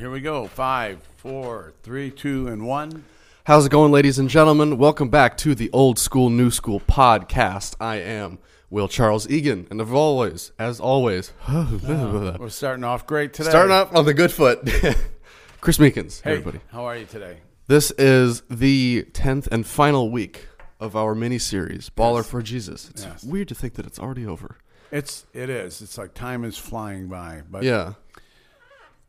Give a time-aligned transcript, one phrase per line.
[0.00, 0.46] Here we go.
[0.46, 3.04] Five, four, three, two, and one.
[3.44, 4.78] How's it going, ladies and gentlemen?
[4.78, 7.76] Welcome back to the Old School New School podcast.
[7.78, 8.38] I am
[8.70, 13.50] Will Charles Egan, and as always, as always, uh, We're starting off great today.
[13.50, 14.60] starting off on the good foot.
[15.60, 16.60] Chris Meekins, Hey, everybody.
[16.72, 17.40] how are you today?
[17.66, 20.48] This is the tenth and final week
[20.80, 22.88] of our mini series, Baller for Jesus.
[22.88, 23.22] It's Yes.
[23.22, 24.56] weird to think that it's already over.
[24.90, 25.82] It's it is.
[25.82, 27.42] It's like time is flying by.
[27.48, 27.92] But Yeah,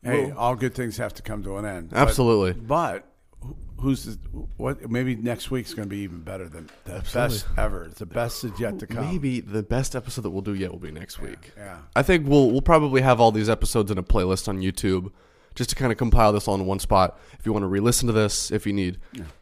[0.02, 1.90] hey, Well- all good things have to come to an end.
[1.94, 2.52] Absolutely.
[2.60, 3.06] But,
[3.40, 4.12] who- who's the,
[4.56, 4.88] what?
[4.90, 7.90] Maybe next week's going to be even better than the best ever.
[7.96, 9.04] The best is yet to come.
[9.10, 11.52] Maybe the best episode that we'll do yet will be next week.
[11.56, 11.78] Yeah.
[11.96, 15.10] I think we'll we'll probably have all these episodes in a playlist on YouTube,
[15.54, 17.18] just to kind of compile this all in one spot.
[17.38, 18.98] If you want to re-listen to this, if you need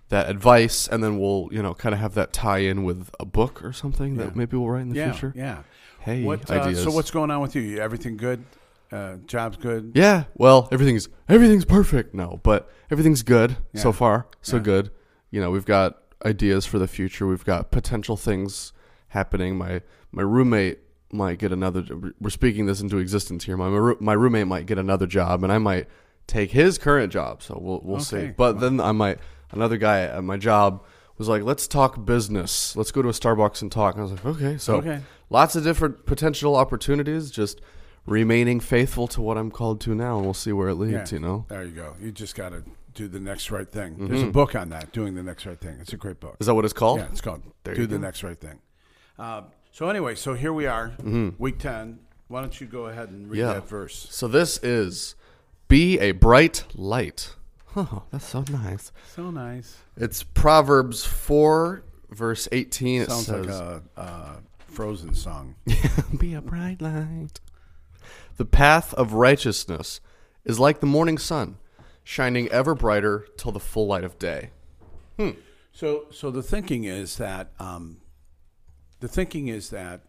[0.08, 3.24] that advice, and then we'll you know kind of have that tie in with a
[3.26, 4.24] book or something Yeah.
[4.24, 5.12] that maybe we'll write in the Yeah.
[5.12, 5.32] future.
[5.36, 5.58] Yeah.
[6.00, 6.50] Hey, What?
[6.50, 6.82] Uh, ideas.
[6.82, 7.78] so what's going on with you?
[7.78, 8.42] Everything good?
[8.92, 9.92] Uh, job's good.
[9.94, 12.14] Yeah, well, everything's everything's perfect.
[12.14, 13.80] No, but everything's good Yeah.
[13.82, 14.26] so far.
[14.42, 14.62] So Yeah.
[14.62, 14.90] good.
[15.30, 17.26] You know, we've got ideas for the future.
[17.26, 18.72] We've got potential things
[19.08, 19.56] happening.
[19.56, 20.78] My my roommate
[21.12, 21.84] might get another.
[22.20, 23.56] We're speaking this into existence here.
[23.56, 23.68] My
[24.00, 25.86] my, roommate might get another job, and I might
[26.26, 27.42] take his current job.
[27.42, 28.16] So we'll we'll see.
[28.16, 28.34] Okay.
[28.36, 29.18] But then I might
[29.52, 30.84] another guy at my job
[31.16, 32.74] was like, "Let's talk business.
[32.76, 35.00] Let's go to a Starbucks and talk." And I was like, "Okay." So Okay.
[35.30, 37.30] lots of different potential opportunities.
[37.30, 37.60] Just
[38.06, 41.12] remaining faithful to what I'm called to now, and we'll see where it leads.
[41.12, 41.16] Yeah.
[41.18, 41.94] You know, There you go.
[42.00, 42.62] You just got to
[42.94, 43.96] do the next right thing.
[44.08, 44.28] There's Mm-hmm.
[44.30, 45.78] a book on that, doing the next right thing.
[45.80, 46.36] It's a great book.
[46.40, 46.98] is that what it's called?
[47.00, 48.02] Yeah, it's called There "Do the go.
[48.02, 48.58] Next Right Thing."
[49.18, 51.30] Uh, so anyway, so here we are, Mm-hmm.
[51.38, 52.00] week ten.
[52.28, 53.54] Why don't you go ahead and read Yeah.
[53.54, 54.06] that verse?
[54.10, 55.14] So this is
[55.68, 57.34] be a bright light.
[57.76, 58.90] Oh, that's so nice.
[59.14, 59.76] So nice.
[59.96, 63.02] It's Proverbs four, verse eighteen.
[63.02, 64.36] It Sounds says, like a, a
[64.66, 65.54] Frozen song.
[66.18, 67.38] "Be a bright light."
[68.40, 70.00] The path of righteousness
[70.46, 71.58] is like the morning sun,
[72.02, 74.48] shining ever brighter till the full light of day.
[75.74, 77.98] So, so the thinking is that um,
[79.00, 80.00] the thinking is that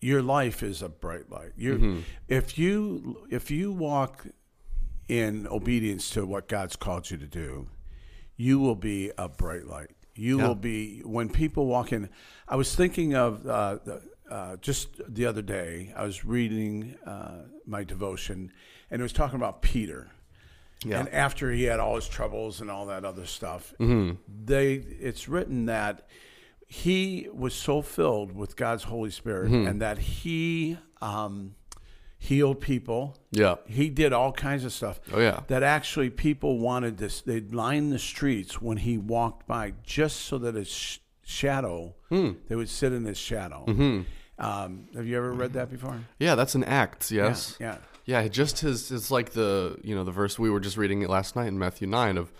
[0.00, 1.52] your life is a bright light.
[1.58, 2.00] You, Mm-hmm.
[2.26, 4.26] if you if you walk
[5.08, 7.68] in obedience to what God's called you to do,
[8.38, 9.90] you will be a bright light.
[10.14, 10.48] You Yeah.
[10.48, 12.08] will be when people walk in.
[12.48, 15.92] I was thinking of uh, the, uh, just the other day.
[15.96, 18.52] I was reading uh, my devotion,
[18.90, 20.10] and it was talking about Peter.
[20.84, 21.00] Yeah.
[21.00, 24.16] And after he had all his troubles and all that other stuff, Mm-hmm.
[24.46, 26.08] they it's written that
[26.66, 29.66] he was so filled with God's Holy Spirit Mm-hmm.
[29.68, 31.54] and that he um,
[32.18, 33.18] healed people.
[33.30, 33.56] Yeah.
[33.66, 35.00] He did all kinds of stuff.
[35.12, 35.40] Oh, yeah.
[35.48, 37.20] That actually people wanted this.
[37.22, 42.30] They'd line the streets when he walked by just so that his sh- shadow, Hmm.
[42.48, 43.64] they would sit in his shadow.
[43.68, 44.02] Mm-hmm.
[44.40, 45.98] Um, have you ever read that before?
[46.18, 47.10] Yeah, that's an act.
[47.10, 47.56] Yes.
[47.60, 47.76] Yeah.
[48.06, 51.10] Yeah, just his it's like the you know the verse we were just reading it
[51.10, 52.32] last night in Matthew nine of,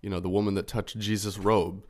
[0.00, 1.84] you know, the woman that touched Jesus' robe.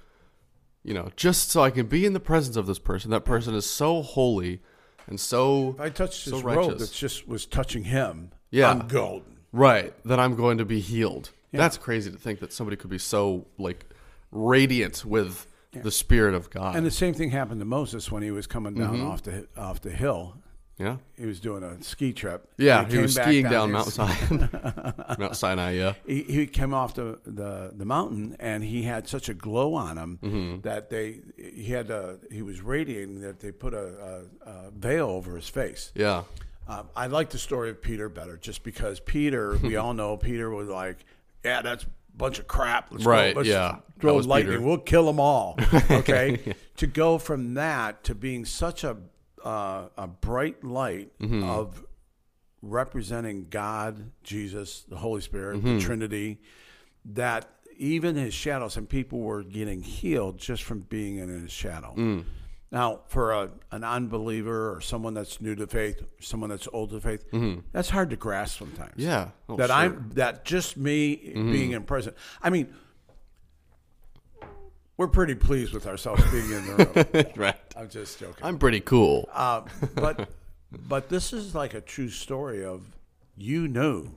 [0.84, 3.10] You know, just so I can be in the presence of this person.
[3.12, 4.60] That person is so holy
[5.06, 8.70] and so If I touched his So robe that just was touching him, Yeah.
[8.70, 9.38] I'm golden.
[9.52, 11.30] right that I'm going to be healed.
[11.52, 13.86] That's crazy to think that somebody could be so like
[14.32, 16.76] radiant with the spirit of God.
[16.76, 19.06] And the same thing happened to Moses when he was coming down Mm-hmm.
[19.10, 20.36] off the off the hill.
[20.78, 20.96] yeah.
[21.16, 22.48] He was doing a ski trip.
[22.58, 23.74] Yeah, And he was skiing down, here.
[23.78, 25.16] Mount Sinai.
[25.18, 25.92] Mount Sinai, yeah.
[26.06, 29.96] He, he came off the, the, the mountain and he had such a glow on
[29.98, 30.60] him Mm-hmm.
[30.62, 35.08] that they he had a, he was radiating that they put a, a, a veil
[35.08, 35.92] over his face.
[35.94, 36.24] Yeah.
[36.68, 40.48] Um, I like the story of Peter better, just because Peter, we all know Peter
[40.50, 40.98] was like,
[41.44, 41.84] "Yeah, that's
[42.16, 42.88] bunch of crap.
[42.90, 43.76] Let's Right, go, let's yeah.
[44.00, 44.54] throw lightning.
[44.56, 44.62] Peter.
[44.66, 45.58] We'll kill them all."
[45.90, 48.96] Okay, to go from that to being such a
[49.44, 51.42] uh, a bright light Mm-hmm.
[51.44, 51.84] of
[52.60, 55.78] representing God, Jesus, the Holy Spirit, Mm-hmm.
[55.78, 56.40] the Trinity,
[57.04, 61.94] that even his shadows and people were getting healed just from being in his shadow.
[61.96, 62.24] Mm.
[62.72, 67.00] Now, for a, an unbeliever or someone that's new to faith, someone that's old to
[67.00, 67.22] faith,
[67.70, 68.92] that's hard to grasp sometimes.
[68.92, 69.00] Mm-hmm.
[69.02, 69.28] Yeah.
[69.46, 69.76] Oh, that sure.
[69.76, 69.98] Mm-hmm.
[69.98, 72.14] I'm that just me being in prison.
[72.42, 72.72] I mean,
[74.96, 77.32] we're pretty pleased with ourselves being in the room.
[77.36, 77.56] right.
[77.76, 78.42] I'm just joking.
[78.42, 79.28] I'm pretty cool.
[79.32, 79.62] Uh,
[79.94, 80.30] but
[80.88, 82.82] but this is like a true story of
[83.36, 84.12] you knew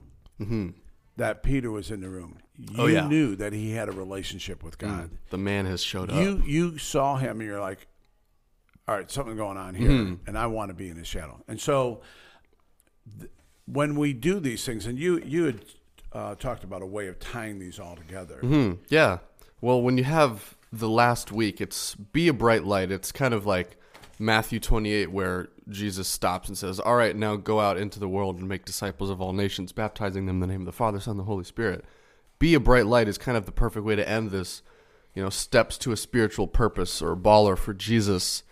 [1.16, 2.38] that Peter was in the room.
[2.56, 2.80] You Mm-hmm.
[2.80, 3.00] Oh, yeah.
[3.00, 3.08] Mm.
[3.10, 5.10] knew that he had a relationship with God.
[5.28, 6.16] the man has showed up.
[6.16, 7.86] You you saw him and you're like,
[8.88, 10.28] all right, something going on here, Mm-hmm.
[10.28, 11.42] and I want to be in his shadow.
[11.48, 12.00] And so
[13.18, 13.30] th-
[13.66, 15.60] when we do these things, and you you had
[16.12, 18.38] uh, talked about a way of tying these all together.
[18.40, 19.18] Hmm, yeah.
[19.60, 22.90] Well, when you have the last week, it's be a bright light.
[22.92, 23.76] It's kind of like
[24.18, 28.38] Matthew 28, where Jesus stops and says, All right, now go out into the world
[28.38, 31.12] and make disciples of all nations, baptizing them in the name of the Father, Son,
[31.12, 31.84] and the Holy Spirit.
[32.38, 34.62] Be a bright light is kind of the perfect way to end this,
[35.14, 38.42] you know, steps to a spiritual purpose or baller for Jesus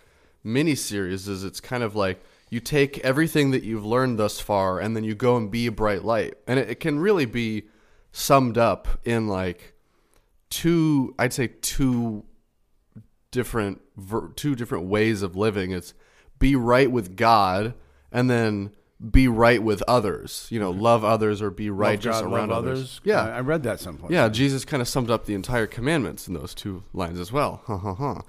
[0.45, 1.27] mini series.
[1.27, 5.03] Is it's kind of like you take everything that you've learned thus far and then
[5.03, 6.35] you go and be a bright light.
[6.47, 7.63] And it, it can really be
[8.11, 9.73] summed up in like
[10.49, 12.23] two, I'd say two
[13.31, 13.81] different
[14.35, 15.71] two different ways of living.
[15.71, 15.93] It's
[16.39, 17.73] be right with God
[18.11, 18.71] and then
[19.11, 20.47] be right with others.
[20.49, 23.01] You know, love others or be righteous God, around love others.
[23.03, 23.35] Yeah, Yeah.
[23.35, 24.11] I read that someplace.
[24.11, 27.61] Yeah, Jesus kind of summed up the entire commandments in those two lines as well.
[27.67, 28.21] Ha ha ha.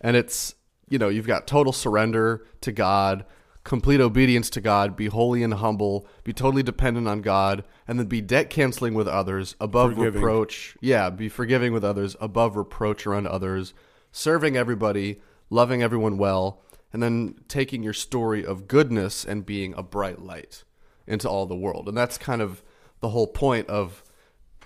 [0.00, 0.54] And it's,
[0.88, 3.24] you know, you've got total surrender to God,
[3.64, 8.06] complete obedience to God, be holy and humble, be totally dependent on God, and then
[8.06, 10.20] be debt canceling with others, above Forgiving.
[10.20, 10.76] reproach.
[10.80, 13.74] Yeah, be forgiving with others, above reproach around others,
[14.10, 15.20] serving everybody,
[15.50, 16.62] loving everyone well,
[16.92, 20.64] and then taking your story of goodness and being a bright light
[21.06, 21.88] into all the world.
[21.88, 22.62] And that's kind of
[23.00, 24.02] the whole point of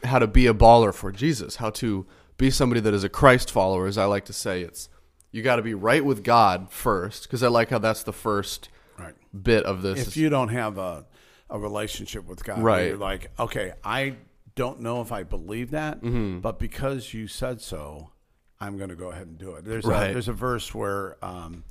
[0.04, 3.50] how to be a baller for Jesus, how to be somebody that is a Christ
[3.50, 4.62] follower, as I like to say.
[4.62, 4.88] It's
[5.32, 8.68] you got to be right with God first, because I like how that's the first
[8.98, 9.14] Right.
[9.42, 10.06] bit of this.
[10.06, 11.06] If you don't have a,
[11.50, 12.88] a relationship with God, Right.
[12.88, 14.16] You're like, okay, I
[14.54, 16.40] don't know if I believe that, Mm-hmm.
[16.40, 18.10] but because you said so,
[18.60, 19.64] I'm going to go ahead and do it.
[19.64, 20.10] There's Right.
[20.10, 21.64] a, there's a verse where um,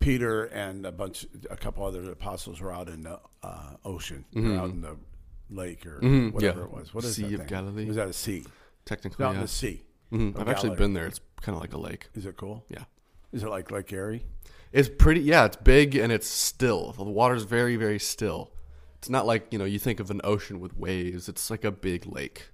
[0.00, 4.58] Peter and a bunch, a couple other apostles were out in the uh, ocean, They're
[4.58, 4.96] out in the
[5.48, 6.38] lake or whatever Mm-hmm.
[6.40, 6.64] yeah.
[6.64, 6.92] it was.
[6.92, 7.46] What is Sea that of thing?
[7.48, 7.86] Galilee?
[7.86, 8.44] Was that a sea?
[8.84, 9.82] technically, Out in the sea.
[10.12, 10.38] Mhm.
[10.38, 11.06] I've actually been there.
[11.06, 12.08] It's kind of like a lake.
[12.14, 12.64] Is it cool?
[12.68, 12.84] Yeah.
[13.32, 14.24] Is it like Lake Erie?
[14.72, 16.92] It's pretty, yeah, it's big and it's still.
[16.92, 18.52] The water's very, very still.
[18.98, 21.28] It's not like, you know, you think of an ocean with waves.
[21.28, 22.50] It's like a big lake.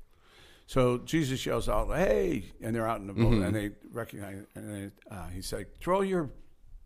[0.67, 3.43] So Jesus yells out, "Hey!" and they're out in the boat, Mm-hmm.
[3.43, 4.45] and they recognize.
[4.55, 6.31] And they, uh, he's like, "Throw your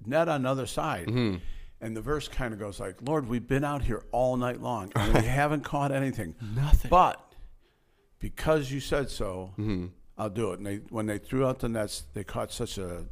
[0.07, 1.39] net on the other side." Mm-hmm.
[1.81, 4.93] And the verse kind of goes like, "Lord, we've been out here all night long,
[4.95, 6.37] and we haven't caught anything.
[6.55, 6.91] Nothing.
[6.91, 7.35] But
[8.21, 9.87] because you said so, Mm-hmm.
[10.23, 13.05] I'll do it." And they, when they threw out the nets, they caught such a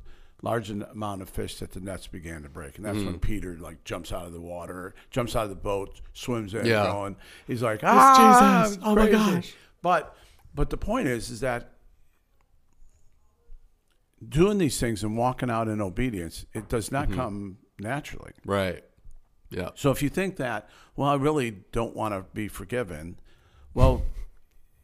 [0.43, 3.19] large amount of fish that the nets began to break, and that's when Mm-hmm.
[3.19, 6.85] Peter like jumps out of the water, jumps out of the boat, swims in, Yeah.
[6.91, 7.17] going.
[7.47, 8.79] He's like, "Ah, Jesus.
[8.83, 9.53] Oh my gosh.
[9.83, 10.17] But
[10.55, 11.75] but the point is, is that
[14.27, 18.33] doing these things and walking out in obedience, it does not come naturally.
[18.45, 18.85] Right.
[19.51, 19.71] Yeah.
[19.75, 23.19] So if you think that, well, I really don't want to be forgiven,
[23.75, 24.03] well,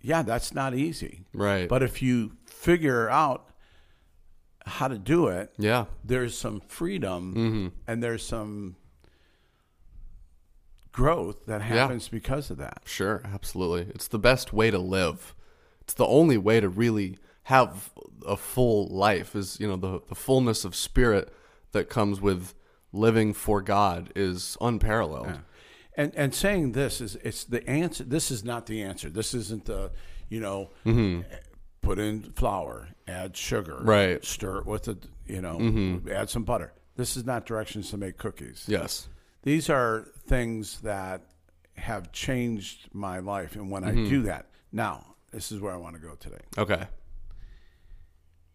[0.06, 1.23] yeah, that's not easy.
[1.35, 1.69] Right.
[1.69, 3.50] But if you figure out
[4.64, 5.87] how to do it, yeah.
[6.05, 7.67] there's some freedom Mm-hmm.
[7.88, 8.76] and there's some
[10.93, 12.82] growth that happens because of that.
[12.85, 13.93] Sure, absolutely.
[13.94, 15.35] It's the best way to live.
[15.81, 17.91] It's the only way to really have
[18.26, 21.32] a full life is, you know, the the fullness of spirit
[21.73, 22.55] that comes with
[22.93, 25.41] living for God is unparalleled.
[25.96, 28.04] And and saying this is it's the answer.
[28.04, 29.08] This is not the answer.
[29.08, 29.90] This isn't the
[30.28, 30.70] you know
[31.81, 33.88] put in flour, add sugar, Mm-hmm.
[33.88, 34.16] Right.
[34.16, 34.25] Mm-hmm.
[34.25, 36.72] Stir it with a you know add some butter.
[36.96, 38.64] This is not directions to make cookies.
[38.69, 39.08] Yes.
[39.43, 41.22] These are things that
[41.76, 44.06] have changed my life, and when Mm-hmm.
[44.06, 46.40] I do that, now this is where I want to go today.
[46.58, 46.87] Okay.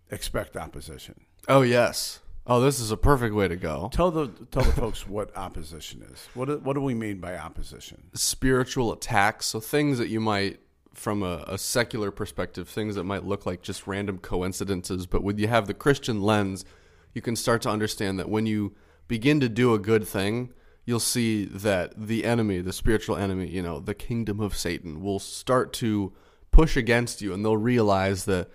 [0.09, 1.21] Expect opposition.
[1.47, 2.19] Oh, yes.
[2.47, 3.89] Oh, this is a perfect way to go.
[3.93, 6.27] Tell the tell the folks what opposition is.
[6.33, 8.03] What do, what do we mean by opposition?
[8.13, 9.45] spiritual attacks.
[9.47, 10.59] So things that you might,
[10.93, 15.05] from a, a secular perspective, things that might look like just random coincidences.
[15.05, 16.65] But when you have the Christian lens,
[17.13, 18.73] you can start to understand that when you
[19.07, 20.51] begin to do a good thing,
[20.85, 25.19] you'll see that the enemy, the spiritual enemy, you know, the kingdom of Satan, will
[25.19, 26.11] start to
[26.49, 28.49] push against you, and they'll realize that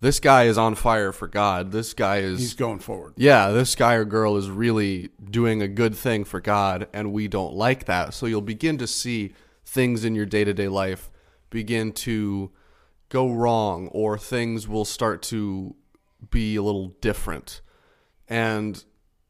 [0.00, 1.72] this guy is on fire for God.
[1.72, 3.14] This guy is He's going forward.
[3.16, 7.28] yeah, this guy or girl is really doing a good thing for God, and we
[7.28, 8.14] don't like that.
[8.14, 11.10] So you'll begin to see things in your day to day life
[11.50, 12.50] begin to
[13.08, 15.74] go wrong, or things will start to
[16.30, 17.60] be a little different.
[18.28, 18.82] And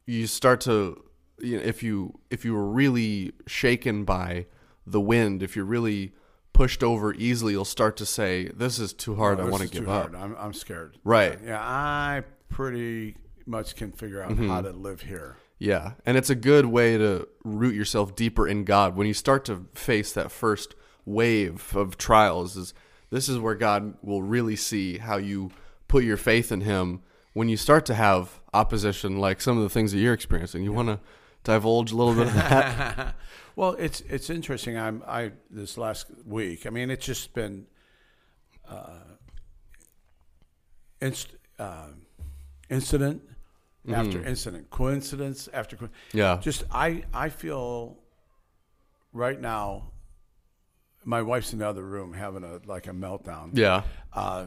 [0.07, 1.03] you start to,
[1.39, 4.47] you know, if you if you were really shaken by
[4.87, 6.13] the wind, if you're really
[6.59, 9.39] pushed over easily, you'll start to say, "This is too hard.
[9.39, 10.99] I want to give up." I'm, I'm scared.
[11.05, 11.39] Right.
[11.45, 14.65] Yeah, I pretty much can figure out how mm-hmm.
[14.65, 15.37] to live here.
[15.61, 19.45] Yeah, and it's a good way to root yourself deeper in God when you start
[19.45, 20.75] to face that first
[21.05, 22.57] wave of trials.
[22.57, 22.75] Is
[23.11, 25.53] this is where God will really see how you
[25.87, 27.03] put your faith in Him
[27.35, 30.65] when you start to have opposition, like some of the things that you're experiencing.
[30.65, 30.99] You want to
[31.53, 33.15] divulge a little bit of that?
[33.57, 34.79] Well, it's it's interesting.
[34.79, 36.65] I'm I this last week.
[36.65, 37.67] I mean, it's just been
[38.69, 39.01] uh,
[41.01, 41.89] inst, uh,
[42.71, 43.23] incident
[43.93, 46.39] after incident, coincidence after co- Yeah.
[46.41, 47.99] just I I feel
[49.13, 49.91] right now.
[51.05, 53.83] My wife's in the other room having a like a meltdown Yeah.
[54.13, 54.47] uh,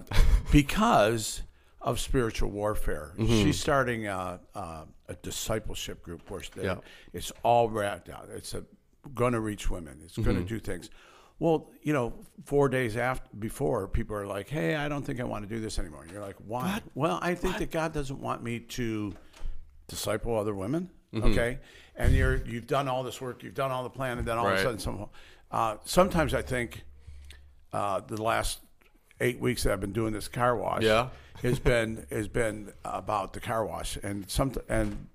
[0.53, 1.41] because
[1.81, 3.13] of spiritual warfare.
[3.17, 3.43] Mm-hmm.
[3.43, 6.75] She's starting a, a, a discipleship group where Yeah.
[7.13, 8.29] it's all wrapped out.
[8.33, 8.53] It's
[9.15, 9.99] going to reach women.
[10.03, 10.45] It's going Mm-hmm.
[10.45, 10.89] to do things.
[11.39, 12.13] Well, you know,
[12.45, 15.59] four days after before, people are like, "Hey, I don't think I want to do
[15.59, 19.15] this anymore." You're like, "Why?" Well, I think that God doesn't want me to
[19.87, 20.91] disciple other women.
[21.13, 21.31] Mm-hmm.
[21.31, 21.57] Okay,
[21.95, 24.45] and you're you've done all this work, you've done all the plan, and then all
[24.47, 25.09] of a sudden, some,
[25.49, 26.83] uh, sometimes I think
[27.73, 28.59] uh, the last
[29.21, 31.09] eight weeks that I've been doing this car wash Yeah.
[31.41, 35.07] has been has been about the car wash, and some and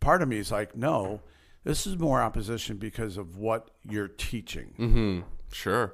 [0.00, 1.20] part of me is like, no,
[1.64, 4.74] this is more opposition because of what you're teaching.
[4.78, 5.20] Mm-hmm.
[5.52, 5.92] Sure.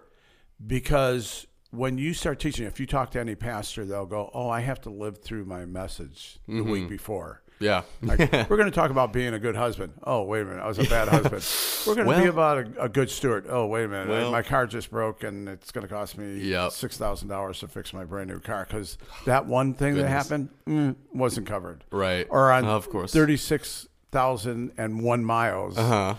[0.65, 4.61] Because when you start teaching, if you talk to any pastor, they'll go, "Oh, I
[4.61, 6.71] have to live through my message the Mm-hmm.
[6.71, 7.83] week before." Yeah.
[8.03, 8.19] Like,
[8.51, 9.93] we're going to talk about being a good husband.
[10.05, 10.63] Oh, wait a minute.
[10.63, 11.45] I was a bad husband.
[11.87, 13.47] We're going to be about a, a good steward.
[13.49, 14.09] Oh, wait a minute.
[14.09, 16.71] Well- my car just broke and it's going to cost me Yep.
[16.71, 18.97] $6,000 to fix my brand new car because
[19.27, 21.83] that one thing that happened mm, wasn't covered.
[21.91, 22.27] Right.
[22.31, 23.13] Or on Of course.
[23.13, 25.77] 36,001 miles.
[25.79, 26.15] Uh huh.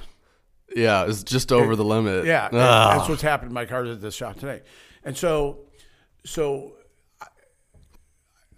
[0.75, 2.25] Yeah, it's just over the limit.
[2.25, 2.95] Yeah, Ah.
[2.97, 3.51] that's what's happened.
[3.51, 4.61] My car's at the shop today,
[5.03, 5.61] and so,
[6.23, 6.73] so
[7.19, 7.25] I,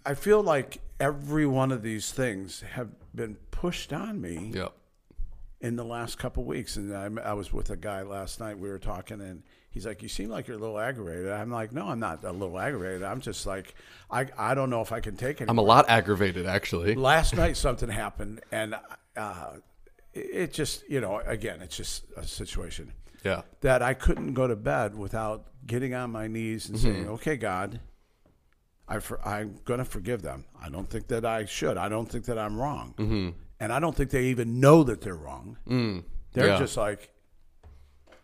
[0.04, 4.72] I feel like every one of these things have been pushed on me Yep.
[5.60, 6.76] in the last couple weeks.
[6.76, 8.56] And I, I was with a guy last night.
[8.58, 11.72] We were talking, and he's like, "You seem like you're a little aggravated." I'm like,
[11.72, 13.02] "No, I'm not a little aggravated.
[13.02, 13.74] I'm just like,
[14.10, 16.94] I, I don't know if I can take it." I'm a lot aggravated, actually.
[16.94, 18.76] last night something happened, and
[19.16, 19.54] uh,
[20.14, 22.92] it it just, you know, again, it's just a situation
[23.24, 23.42] Yeah.
[23.62, 27.80] that I couldn't go to bed without getting on my knees and saying, "Okay, God,
[28.88, 30.44] I for, I'm going to forgive them.
[30.60, 31.76] I don't think that I should.
[31.76, 33.30] I don't think that I'm wrong, mm-hmm.
[33.60, 35.56] and I don't think they even know that they're wrong.
[35.68, 36.04] Mm.
[36.32, 36.58] They're Yeah.
[36.58, 37.10] just like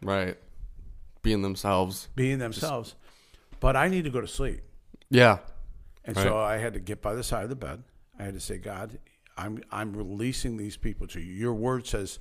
[0.02, 0.36] Right.
[1.22, 2.08] Being themselves.
[2.14, 2.94] being themselves.
[3.60, 4.60] But I need to go to sleep,
[5.10, 5.38] Yeah.
[6.04, 7.82] and so I had to get by the side of the bed.
[8.18, 8.98] I had to say, God,
[9.36, 11.32] I'm I'm releasing these people to you.
[11.32, 12.18] Your word says."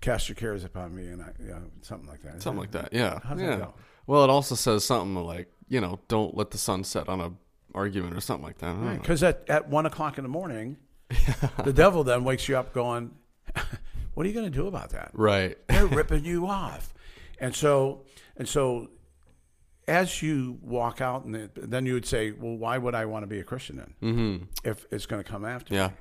[0.00, 2.40] Cast your cares upon me, and I, you know, something like that.
[2.40, 2.90] Something like that.
[2.90, 3.18] Yeah.
[3.36, 3.66] Yeah.
[4.06, 7.32] Well, it also says something like, you know, don't let the sun set on a
[7.74, 9.00] argument or something like that.
[9.00, 10.76] Because at, at one o'clock in the morning,
[11.64, 13.12] the devil then wakes you up going,
[14.14, 15.12] What are you going to do about that?
[15.14, 15.56] Right.
[15.68, 16.92] They're ripping you off.
[17.38, 18.02] And so,
[18.36, 18.90] and so
[19.88, 23.22] as you walk out, and it, then you would say, Well, why would I want
[23.22, 24.44] to be a Christian then Mm-hmm.
[24.68, 25.88] if it's going to come after Yeah.
[25.88, 25.92] me?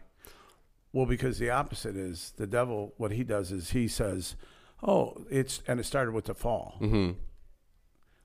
[0.92, 4.36] Well, because the opposite is the devil, what he does is he says,
[4.82, 6.78] Oh, it's, and it started with the fall.
[6.82, 7.12] Mm-hmm.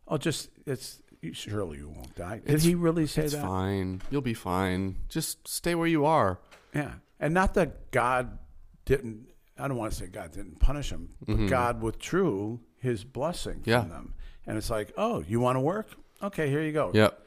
[0.08, 1.00] Oh, just, it's,
[1.32, 2.36] surely you won't die.
[2.36, 3.42] Did It's- he really say It's that?
[3.42, 4.02] fine.
[4.10, 4.96] You'll be fine.
[5.08, 6.38] Just stay where you are.
[6.74, 6.92] Yeah.
[7.20, 8.38] And not that God
[8.84, 9.28] didn't,
[9.58, 13.88] I don't want to say God didn't punish him, but God withdrew his blessing from
[13.88, 14.14] them.
[14.46, 15.86] And it's like, oh, you want to work?
[16.22, 16.90] Okay, here you go.
[16.92, 17.20] Yep.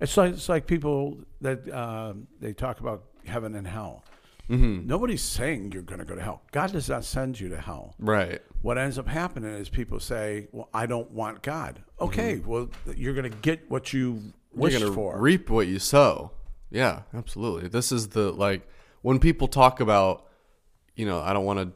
[0.00, 4.04] It's like it's like people that um, they talk about heaven and hell.
[4.48, 4.86] Mm-hmm.
[4.86, 6.42] Nobody's saying you're going to go to hell.
[6.52, 7.94] God does not send you to hell.
[7.98, 8.40] Right.
[8.62, 13.14] What ends up happening is people say, "Well, I don't want God." Okay, well, you're
[13.14, 15.18] going to get what you wished You're for.
[15.20, 16.30] reap what you sow.
[16.70, 17.68] Yeah, absolutely.
[17.68, 18.68] This is the like
[19.02, 20.26] when people talk about,
[20.94, 21.72] you know, I don't want to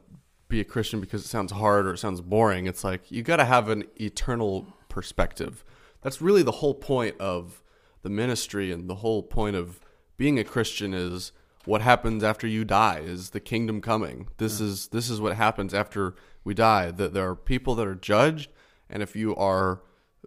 [0.48, 2.66] be a Christian because it sounds hard or it sounds boring.
[2.66, 5.64] It's like you got to have an eternal perspective.
[6.02, 7.62] That's really the whole point of
[8.02, 9.80] the ministry and the whole point of
[10.16, 11.32] being a Christian is
[11.64, 14.28] what happens after you die is the kingdom coming.
[14.38, 16.14] This is this is what happens after
[16.44, 16.90] we die.
[16.90, 18.50] That there are people that are judged
[18.88, 19.82] and if you are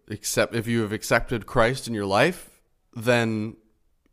[0.10, 2.62] accept if you have accepted Christ in your life,
[2.96, 3.58] then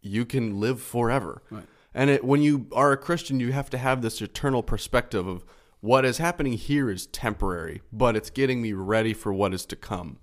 [0.00, 1.42] you can live forever.
[1.50, 1.64] Right.
[1.92, 5.44] And it, when you are a Christian, you have to have this eternal perspective of
[5.80, 9.76] what is happening here is temporary, but it's getting me ready for what is to
[9.76, 10.18] come.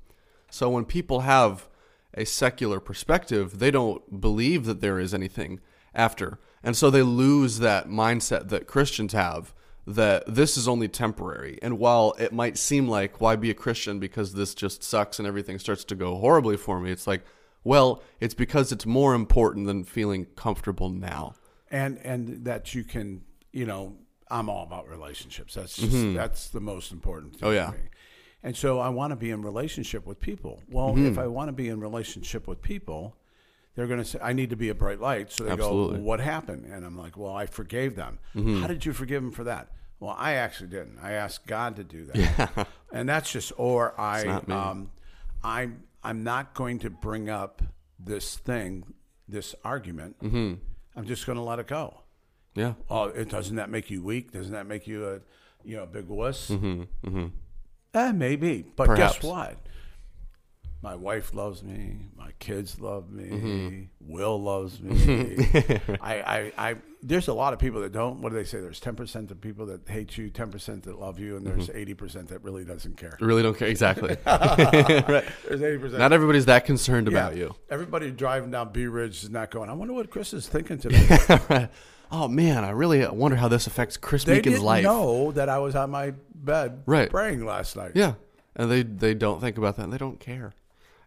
[0.49, 1.67] So when people have
[2.13, 5.59] a secular perspective, they don't believe that there is anything
[5.93, 6.39] after.
[6.63, 9.53] And so they lose that mindset that Christians have
[9.85, 11.59] that this is only temporary.
[11.61, 15.27] And while it might seem like, why be a Christian because this just sucks and
[15.27, 17.23] everything starts to go horribly for me, it's like,
[17.63, 21.35] well, it's because it's more important than feeling comfortable now.
[21.71, 23.21] and and that you can
[23.51, 23.95] you know
[24.29, 27.71] i'm all about relationships that's just that's the most important thing Oh, yeah.
[27.71, 27.77] me.
[28.43, 31.07] and so i want to be in relationship with people well Mm-hmm.
[31.07, 33.15] if i want to be in relationship with people
[33.77, 35.97] they're going to say i need to be a bright light so they Absolutely.
[35.99, 38.61] go what happened and i'm like well i forgave them Mm-hmm.
[38.61, 39.69] how did you forgive them for that
[40.01, 42.63] well i actually didn't i asked god to do that Yeah.
[42.91, 44.91] and that's just or I, um,
[45.43, 47.61] I'm, i'm not going to bring up
[47.97, 48.83] this thing
[49.29, 50.55] this argument Mm-hmm.
[50.95, 51.99] I'm just going to let it go.
[52.55, 52.73] Yeah.
[52.89, 54.31] Oh, it doesn't that make you weak?
[54.31, 55.19] Doesn't that make you a
[55.63, 56.49] you know a big wuss?
[56.49, 56.81] Mm-hmm.
[57.07, 57.25] Mm-hmm.
[57.93, 58.65] Eh, maybe.
[58.75, 59.15] But Perhaps.
[59.17, 59.57] guess what?
[60.87, 61.97] My wife loves me.
[62.17, 63.25] My kids love me.
[63.29, 63.81] Mm-hmm.
[64.13, 65.35] Will loves me.
[66.01, 68.21] I, I, I, there's a lot of people that don't.
[68.21, 68.61] What do they say?
[68.61, 72.05] There's 10% of people that hate you, 10% that love you, and there's Mm-hmm.
[72.05, 73.17] 80% that really doesn't care.
[73.19, 74.15] Really don't care exactly.
[74.25, 75.25] right.
[75.49, 75.97] There's 80%.
[75.97, 77.17] Not everybody's that concerned Yeah.
[77.17, 77.53] about you.
[77.69, 79.69] Everybody driving down B Ridge is not going.
[79.69, 81.67] I wonder what Chris is thinking today.
[82.13, 84.83] oh man, I really wonder how this affects Chris they Meekin's didn't life.
[84.85, 87.09] know that I was on my bed Right.
[87.09, 87.91] praying last night.
[87.93, 88.13] Yeah,
[88.55, 89.83] and they they don't think about that.
[89.83, 90.53] and They don't care,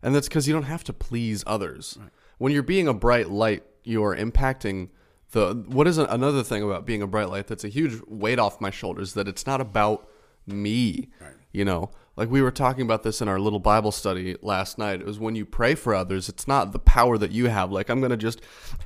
[0.02, 1.98] and that's because you don't have to please others.
[2.38, 4.88] When you're being a bright light, you are impacting
[5.32, 5.64] the.
[5.66, 8.70] What is another thing about being a bright light that's a huge weight off my
[8.70, 9.14] shoulders?
[9.14, 10.08] That it's not about
[10.46, 11.10] me.
[11.20, 11.34] Right.
[11.52, 15.00] You know, like we were talking about this in our little Bible study last night.
[15.00, 17.72] It was when you pray for others, it's not the power that you have.
[17.72, 18.40] Like I'm gonna just,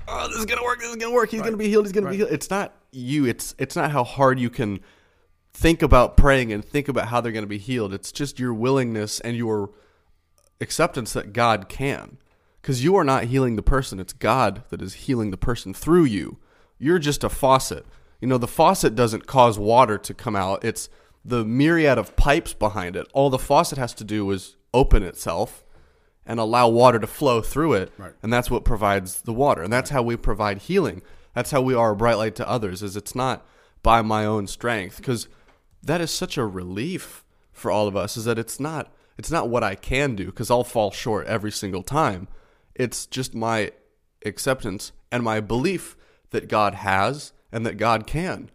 [0.08, 0.80] oh, this is gonna work.
[0.80, 1.30] This is gonna work.
[1.30, 1.84] He's gonna be healed.
[1.86, 2.32] He's gonna be healed.
[2.32, 3.26] It's not you.
[3.26, 4.80] It's it's not how hard you can
[5.54, 7.94] think about praying and think about how they're going to be healed.
[7.94, 9.70] It's just your willingness and your
[10.60, 12.18] acceptance that God can.
[12.60, 16.04] Because you are not healing the person, it's God that is healing the person through
[16.04, 16.38] you.
[16.78, 17.84] You're just a faucet.
[18.20, 20.88] You know, the faucet doesn't cause water to come out, it's
[21.24, 23.06] the myriad of pipes behind it.
[23.12, 25.64] All the faucet has to do is open itself
[26.26, 27.92] and allow water to flow through it.
[27.98, 28.12] Right.
[28.22, 29.62] And that's what provides the water.
[29.62, 31.02] And that's how we provide healing.
[31.34, 33.46] That's how we are a bright light to others is it's not
[33.82, 35.28] by my own strength because
[35.82, 39.48] that is such a relief for all of us is that it's not it's not
[39.48, 42.28] what I can do because I'll fall short every single time.
[42.74, 43.72] It's just my
[44.24, 45.96] acceptance and my belief
[46.30, 48.50] that God has and that God can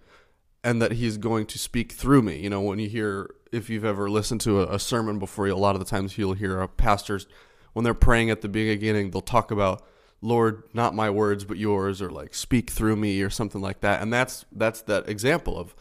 [0.63, 2.39] and that he's going to speak through me.
[2.39, 5.55] You know, when you hear, if you've ever listened to a, a sermon before, a
[5.55, 7.27] lot of the times you'll hear a pastors,
[7.73, 9.81] when they're praying at the beginning, they'll talk about,
[10.21, 14.01] Lord, not my words, but yours, or like, speak through me, or something like that.
[14.01, 15.73] And that's, that's that example of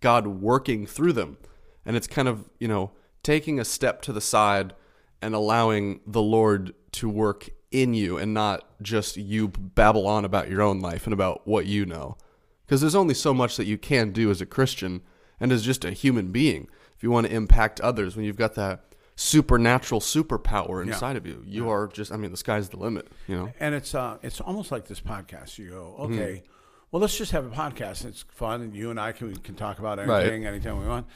[0.00, 1.38] God working through them.
[1.86, 2.90] And it's kind of, you know,
[3.26, 4.72] taking a step to the side
[5.20, 10.48] and allowing the Lord to work in you and not just you babble on about
[10.48, 12.16] your own life and about what you know
[12.64, 15.02] because there's only so much that you can do as a Christian
[15.40, 16.68] and as just a human being.
[16.96, 18.84] If you want to impact others, when you've got that
[19.16, 22.10] supernatural superpower inside of you, you are just.
[22.12, 23.08] I mean, the sky's the limit.
[23.28, 23.52] You know.
[23.60, 25.58] And it's uh, it's almost like this podcast.
[25.58, 26.14] You go, Mm-hmm.
[26.14, 26.42] okay,
[26.90, 28.04] well, let's just have a podcast.
[28.04, 30.22] It's fun, and you and I can, we can talk about Right.
[30.22, 31.06] anything, anytime we want.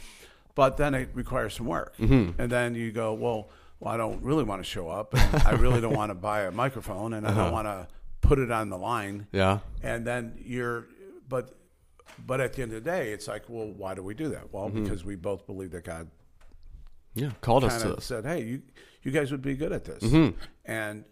[0.61, 2.38] But then it requires some work, Mm-hmm.
[2.40, 5.53] and then you go, well, well, I don't really want to show up, and I
[5.53, 7.44] really don't want to buy a microphone, and I Uh-huh.
[7.44, 7.88] don't want to
[8.20, 9.61] put it on the line, Yeah.
[9.83, 10.87] and then you're,
[11.29, 11.44] but,
[12.27, 14.53] but at the end of the day, it's like, well, why do we do that?
[14.53, 16.11] Well, because we both believe that God
[17.14, 17.31] Yeah.
[17.40, 18.05] Called us to this.
[18.05, 18.62] said, "Hey, you
[19.03, 20.37] you guys would be good at this." Mm-hmm.
[20.66, 21.05] And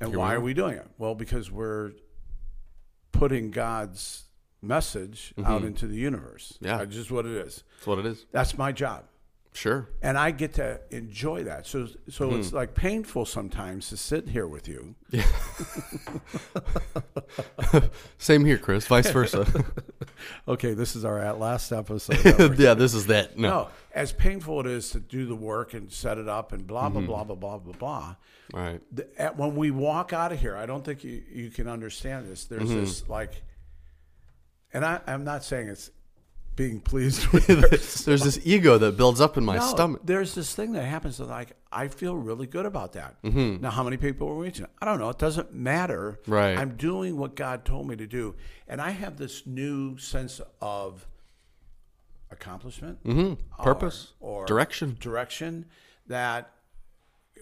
[0.00, 0.88] and why are we doing it?
[0.98, 1.92] Well, because we're
[3.12, 4.24] putting God's
[4.64, 6.54] message out into the universe.
[6.56, 6.66] Mm-hmm.
[6.66, 6.78] Yeah.
[6.78, 7.62] That's just what it is.
[7.76, 8.26] That's what it is.
[8.32, 9.04] That's my job.
[9.56, 9.88] Sure.
[10.02, 11.64] And I get to enjoy that.
[11.68, 12.56] So so it's Mm-hmm.
[12.56, 14.96] like painful sometimes to sit here with you.
[15.10, 15.22] Yeah.
[18.18, 18.86] Same here, Chris.
[18.86, 19.46] Vice versa.
[20.48, 22.24] Okay, this is our at last episode.
[22.58, 22.74] yeah.
[22.74, 23.36] This is that.
[23.38, 23.48] No.
[23.48, 26.88] no, as painful it is to do the work and set it up and blah
[26.88, 27.10] blah Mm-hmm.
[27.10, 28.16] blah blah blah blah blah.
[28.54, 28.80] All right.
[28.92, 32.30] the, at, when we walk out of here, I don't think you, you can understand
[32.30, 32.44] this.
[32.44, 32.80] There's Mm-hmm.
[32.80, 33.42] this like,
[34.74, 35.90] and I, I'm not saying it's
[36.56, 37.46] being pleased with.
[38.04, 40.02] There's this ego that builds up in my No, stomach.
[40.04, 43.20] There's this thing that happens that like I feel really good about that.
[43.22, 43.62] Mm-hmm.
[43.62, 44.66] Now, how many people are reaching?
[44.80, 45.08] I don't know.
[45.08, 46.20] It doesn't matter.
[46.26, 46.56] Right.
[46.58, 48.34] I'm doing what God told me to do,
[48.68, 51.06] and I have this new sense of
[52.30, 53.62] accomplishment, Mm-hmm.
[53.62, 54.12] Purpose.
[54.20, 54.96] or Direction.
[55.00, 55.66] direction
[56.06, 56.50] that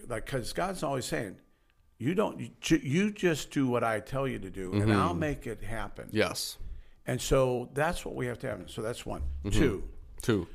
[0.07, 1.35] like because god's always saying
[1.97, 2.49] you don't you,
[2.81, 4.91] you just do what i tell you to do and Mm-hmm.
[5.01, 6.57] i'll make it happen Yes.
[7.07, 9.59] And so that's what we have to have so that's one Mm-hmm.
[9.59, 9.83] two
[10.21, 10.47] Two.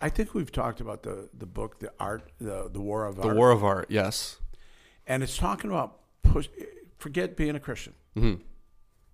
[0.00, 3.22] i think we've talked about the the book the art the, the war of The
[3.28, 3.86] art war of art.
[3.90, 4.38] Yes.
[5.06, 6.48] and it's talking about push
[6.98, 7.94] forget being a christian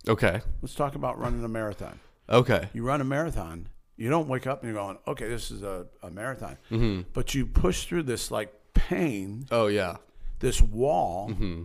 [0.09, 0.41] Okay.
[0.61, 2.69] let's talk about running a marathon Okay.
[2.73, 5.87] you run a marathon you don't wake up and you're going okay this is a,
[6.03, 7.03] a marathon Mm-hmm.
[7.13, 9.97] but you push through this like pain Oh yeah.
[10.41, 11.65] this wall Mm-hmm.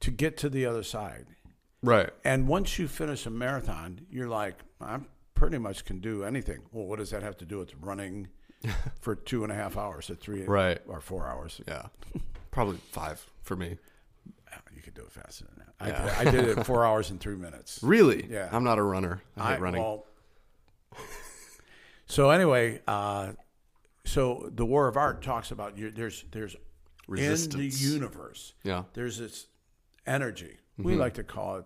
[0.00, 1.26] to get to the other side.
[1.82, 2.10] Right.
[2.24, 4.98] And once you finish a marathon, you're like, I
[5.34, 6.60] pretty much can do anything.
[6.72, 8.28] Well, what does that have to do with running
[9.00, 10.80] for two and a half hours or three Right.
[10.88, 11.60] or four hours?
[11.68, 11.86] Yeah.
[12.50, 13.78] Probably five for me.
[14.74, 15.74] You could do it faster than that.
[15.80, 17.80] I, did, I did it four hours and three minutes.
[17.82, 18.26] Really?
[18.30, 18.48] Yeah.
[18.50, 19.22] I'm not a runner.
[19.36, 19.82] I hate running.
[19.82, 20.04] well,
[22.06, 23.32] so anyway, uh,
[24.04, 26.60] so the War of Art talks about you, there's there's in
[27.08, 27.82] the Resistance.
[27.82, 28.54] universe.
[28.64, 28.84] yeah.
[28.94, 29.46] there's this
[30.08, 30.56] energy.
[30.78, 31.64] We like to call it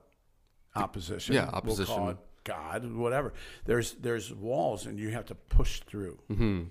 [0.74, 1.34] opposition.
[1.34, 1.44] Mm-hmm.
[1.44, 1.94] Yeah, We'll opposition.
[1.94, 3.34] call it God, whatever.
[3.66, 6.18] There's there's walls, and you have to push through.
[6.30, 6.62] Mm-hmm.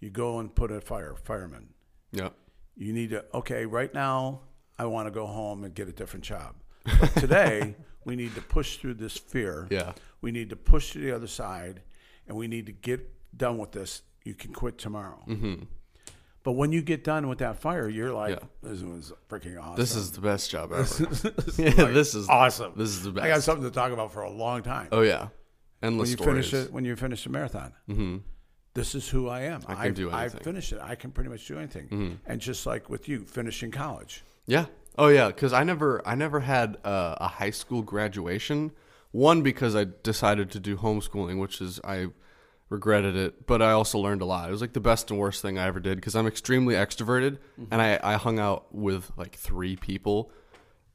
[0.00, 1.68] You go and put a fire fireman.
[2.12, 2.30] Yeah.
[2.76, 3.66] You need to okay.
[3.66, 4.40] Right now,
[4.78, 6.56] I want to go home and get a different job.
[7.00, 9.66] But today, we need to push through this fear.
[9.70, 9.92] Yeah.
[10.20, 11.82] We need to push to the other side,
[12.26, 14.02] and we need to get done with this.
[14.24, 15.22] You can quit tomorrow.
[15.28, 15.64] Mm-hmm.
[16.46, 18.46] But when you get done with that fire, you're like, Yeah.
[18.70, 20.82] "This was freaking awesome." This is the best job ever.
[20.84, 22.72] This is yeah, like this is awesome.
[22.76, 23.24] This is the best.
[23.24, 24.86] I got something to talk about for a long time.
[24.92, 25.28] oh yeah,
[25.82, 26.50] endless when you stories.
[26.50, 28.18] finish it, when you finish the marathon, hmm
[28.74, 29.62] this is who I am.
[29.66, 30.36] I can I've- do I've anything.
[30.38, 30.44] Mm-hmm.
[30.44, 30.80] finished it.
[30.82, 32.20] I can pretty much do anything.
[32.26, 34.22] And just like with you, finishing college.
[34.46, 34.66] Yeah.
[34.96, 38.70] Oh yeah, because I never, I never had uh, a high school graduation.
[39.10, 42.08] One because I decided to do homeschooling, which is I
[42.68, 44.48] regretted it, but I also learned a lot.
[44.48, 47.38] It was like the best and worst thing I ever did because I'm extremely extroverted,
[47.60, 47.64] Mm-hmm.
[47.72, 50.30] and I, I hung out with like three people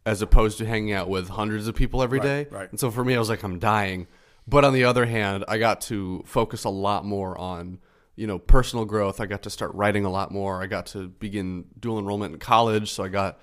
[0.06, 2.40] as opposed to hanging out with hundreds of people every day.
[2.50, 2.70] Right, right.
[2.72, 4.08] And so for me, I was like, I'm dying.
[4.48, 7.80] But on the other hand, I got to focus a lot more on,
[8.16, 9.22] you know, personal growth.
[9.22, 10.62] I got to start writing a lot more.
[10.62, 13.40] I got to begin dual enrollment in college, so I got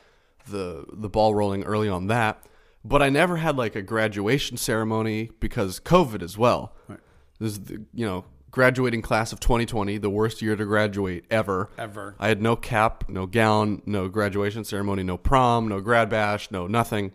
[0.51, 2.45] the the ball rolling early on that.
[2.85, 6.75] But I never had like a graduation ceremony because COVID as well.
[6.89, 6.99] Right.
[7.39, 11.71] This is the, you know, graduating class of 2020, the worst year to graduate ever.
[11.79, 12.15] Ever.
[12.19, 16.67] I had no cap, no gown, no graduation ceremony, no prom, no grad bash, no
[16.67, 17.13] nothing.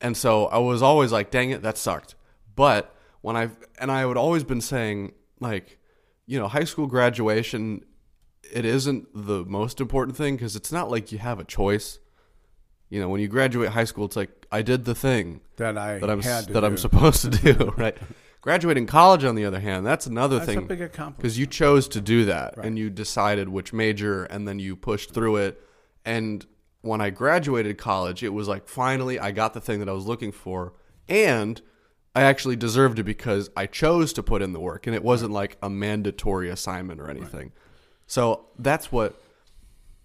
[0.00, 2.14] And so I was always like, dang it, that sucked.
[2.54, 5.78] But when I've, and I would always been saying, like,
[6.26, 7.84] you know, high school graduation,
[8.52, 11.98] it isn't the most important thing because it's not like you have a choice.
[12.90, 15.98] You know, when you graduate high school, it's like, I did the thing That I
[15.98, 17.96] that I'm, had to that I'm supposed to do, right?
[18.44, 21.16] Graduating college, on the other hand, that's another That's a thing big accomplishment.
[21.16, 22.66] because you chose to do that Right.
[22.66, 25.62] and you decided which major and then you pushed through it
[26.04, 26.44] and
[26.82, 30.04] when i graduated college it was like finally i got the thing that i was
[30.04, 30.74] looking for
[31.08, 31.62] and
[32.14, 35.32] i actually deserved it because i chose to put in the work and it wasn't
[35.32, 37.50] like a mandatory assignment or anything
[38.06, 39.18] so that's what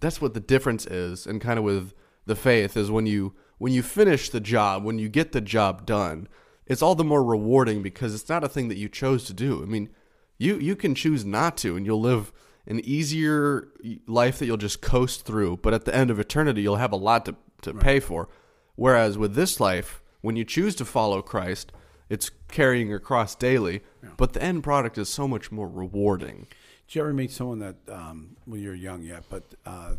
[0.00, 1.92] that's what the difference is and kind of with
[2.24, 5.84] the faith is when you when you finish the job when you get the job
[5.84, 6.26] done
[6.70, 9.62] it's all the more rewarding because it's not a thing that you chose to do.
[9.62, 9.90] I mean
[10.38, 12.32] you you can choose not to and you'll live
[12.66, 13.68] an easier
[14.06, 16.96] life that you'll just coast through but at the end of eternity you'll have a
[16.96, 18.28] lot to, to pay for.
[18.76, 21.72] Whereas with this life when you choose to follow christ
[22.08, 23.82] it's carrying your cross daily
[24.16, 26.46] but the end product is so much more rewarding.
[26.86, 29.94] Did you ever meet someone that, um, well, you're young yet, but uh,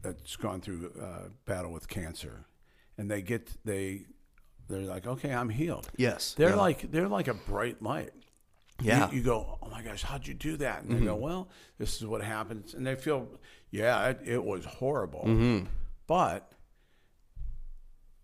[0.00, 2.46] that's gone through uh, battle with cancer,
[2.96, 4.06] and they get they
[4.68, 5.88] they're like, okay, I'm healed.
[5.96, 8.12] yes They're like they're like a bright light.
[8.80, 9.10] Yeah.
[9.12, 10.82] You, go, oh my gosh, how'd you do that?
[10.82, 11.22] And they go, mm-hmm.
[11.22, 11.48] well,
[11.78, 13.28] this is what happens, and they feel,
[13.70, 15.66] yeah, it, it was horrible, mm-hmm.
[16.08, 16.50] but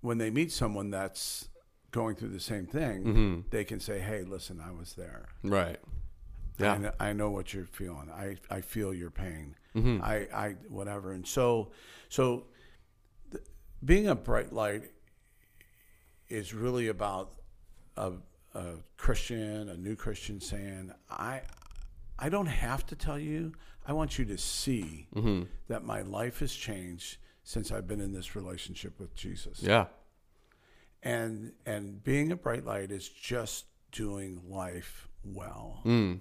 [0.01, 1.48] when they meet someone that's
[1.92, 3.40] going through the same thing, mm-hmm.
[3.51, 5.27] they can say, hey, listen, I was there.
[5.44, 5.79] right
[6.59, 8.11] yeah I know what you're feeling.
[8.11, 9.55] I, I feel your pain.
[9.77, 10.03] Mm-hmm.
[10.03, 11.12] I, I whatever.
[11.12, 11.70] And so
[12.09, 12.46] so
[13.31, 13.44] th-
[13.85, 14.90] being a bright light
[16.29, 17.33] is really about
[17.97, 18.12] a,
[18.55, 18.64] a
[18.97, 21.43] Christian, a new Christian saying, I
[22.19, 23.53] I don't have to tell you.
[23.87, 25.45] I want you to see Mm-hmm.
[25.69, 29.87] that my life has changed since I've been in this relationship with Jesus yeah
[31.03, 36.19] and and being a bright light is just doing life well Mm.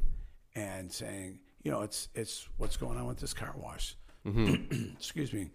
[0.56, 4.92] and saying you know it's it's what's going on with this car wash Mm-hmm.
[4.98, 5.50] excuse me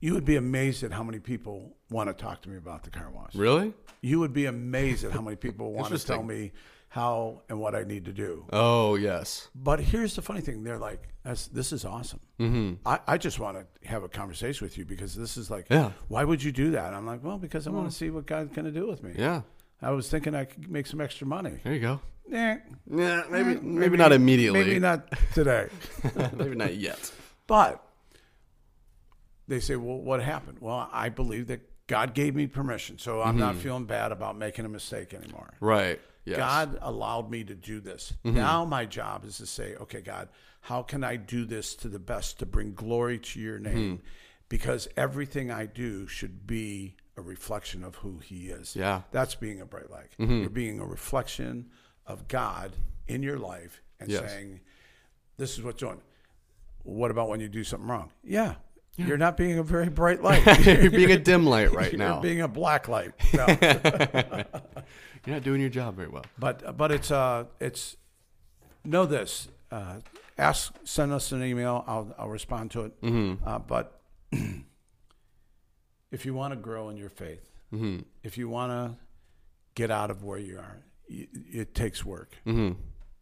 [0.00, 2.90] you would be amazed at how many people want to talk to me about the
[2.90, 3.34] car wash.
[3.34, 3.72] Really?
[4.00, 6.52] You would be amazed at how many people want to tell me
[6.90, 8.46] how and what i need to do.
[8.52, 9.48] Oh yes.
[9.54, 12.20] But here's the funny thing they're like That's, this is awesome.
[12.40, 12.74] Mm-hmm.
[12.86, 15.92] I, I just want to have a conversation with you because this is like Yeah.
[16.08, 16.94] why would you do that?
[16.94, 19.12] I'm like well because i want to see what god's going to do with me.
[19.16, 19.42] Yeah.
[19.82, 21.60] I was thinking I could make some extra money.
[21.62, 22.00] there you go.
[22.32, 22.56] Eh,
[22.90, 24.60] yeah maybe eh, maybe, not immediately.
[24.64, 25.68] Maybe not today.
[26.34, 27.12] maybe not yet.
[27.46, 27.82] But
[29.48, 30.58] they say, well, what happened?
[30.60, 32.98] Well, I believe that God gave me permission.
[32.98, 33.62] So I'm not mm-hmm.
[33.62, 35.54] feeling bad about making a mistake anymore.
[35.60, 38.12] right yes God allowed me to do this.
[38.24, 38.36] Mm-hmm.
[38.36, 40.28] Now my job is to say, okay, God,
[40.60, 43.64] how can I do this to the best to bring glory to your hmm.
[43.64, 44.02] name?
[44.48, 48.76] Because everything I do should be a reflection of who He is.
[48.76, 49.02] Yeah.
[49.10, 50.10] That's being a bright light.
[50.18, 50.40] Mm-hmm.
[50.40, 51.70] You're being a reflection
[52.06, 52.72] of God
[53.06, 54.30] in your life and Yes.
[54.30, 54.60] saying,
[55.36, 56.00] this is what's doing.
[56.82, 58.10] What about when you do something wrong?
[58.24, 58.54] Yeah.
[58.98, 60.44] You're not being a very bright light.
[60.66, 63.12] you're being a dim light right You're now being a black light.
[63.32, 63.46] No.
[65.24, 67.96] you're not doing your job very well But but it's uh it's
[68.84, 69.48] know this.
[69.70, 69.96] Uh,
[70.38, 71.84] ask send us an email.
[71.86, 73.00] I'll I'll respond to it.
[73.02, 73.46] Mm-hmm.
[73.46, 74.00] Uh, but
[76.10, 77.98] if you want to grow in your faith, Mm-hmm.
[78.22, 78.96] if you want to
[79.74, 80.78] get out of where you are,
[81.10, 82.32] y- it takes work.
[82.44, 82.70] hmm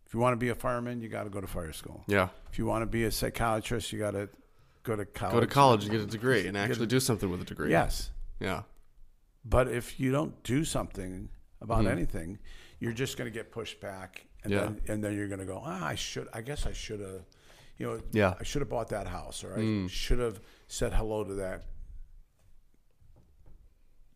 [0.06, 2.04] If you want to be a fireman, you got to go to fire school.
[2.06, 2.28] Yeah.
[2.52, 4.28] If you want to be a psychiatrist, you got to
[4.86, 5.34] go to college.
[5.34, 7.70] Go to college and get a degree and actually do something with a degree.
[7.70, 8.62] Yes, Yeah.
[9.44, 11.28] but if you don't do something
[11.60, 11.90] about Mhm.
[11.90, 12.38] anything,
[12.78, 14.60] you're just going to get pushed back, and Yeah.
[14.60, 16.28] then and then you're going to go, ah, I should.
[16.32, 17.24] I guess I should have.
[17.78, 18.34] You know, Yeah.
[18.40, 19.90] I should have bought that house, or I Mm.
[19.90, 21.64] should have said hello to that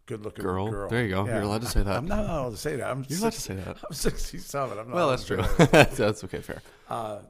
[0.07, 0.69] good-looking Girl.
[0.71, 0.89] girl.
[0.89, 1.25] There you go.
[1.27, 1.97] You're allowed to say that.
[1.97, 2.91] I'm not allowed to say that.
[2.91, 3.77] I'm You're allowed to say that.
[3.89, 4.79] I'm 67.
[4.79, 5.37] I'm not Well, that's true.
[5.37, 5.93] that.
[5.97, 6.41] that's okay.
[6.41, 6.63] Fair.
[6.89, 7.21] uh,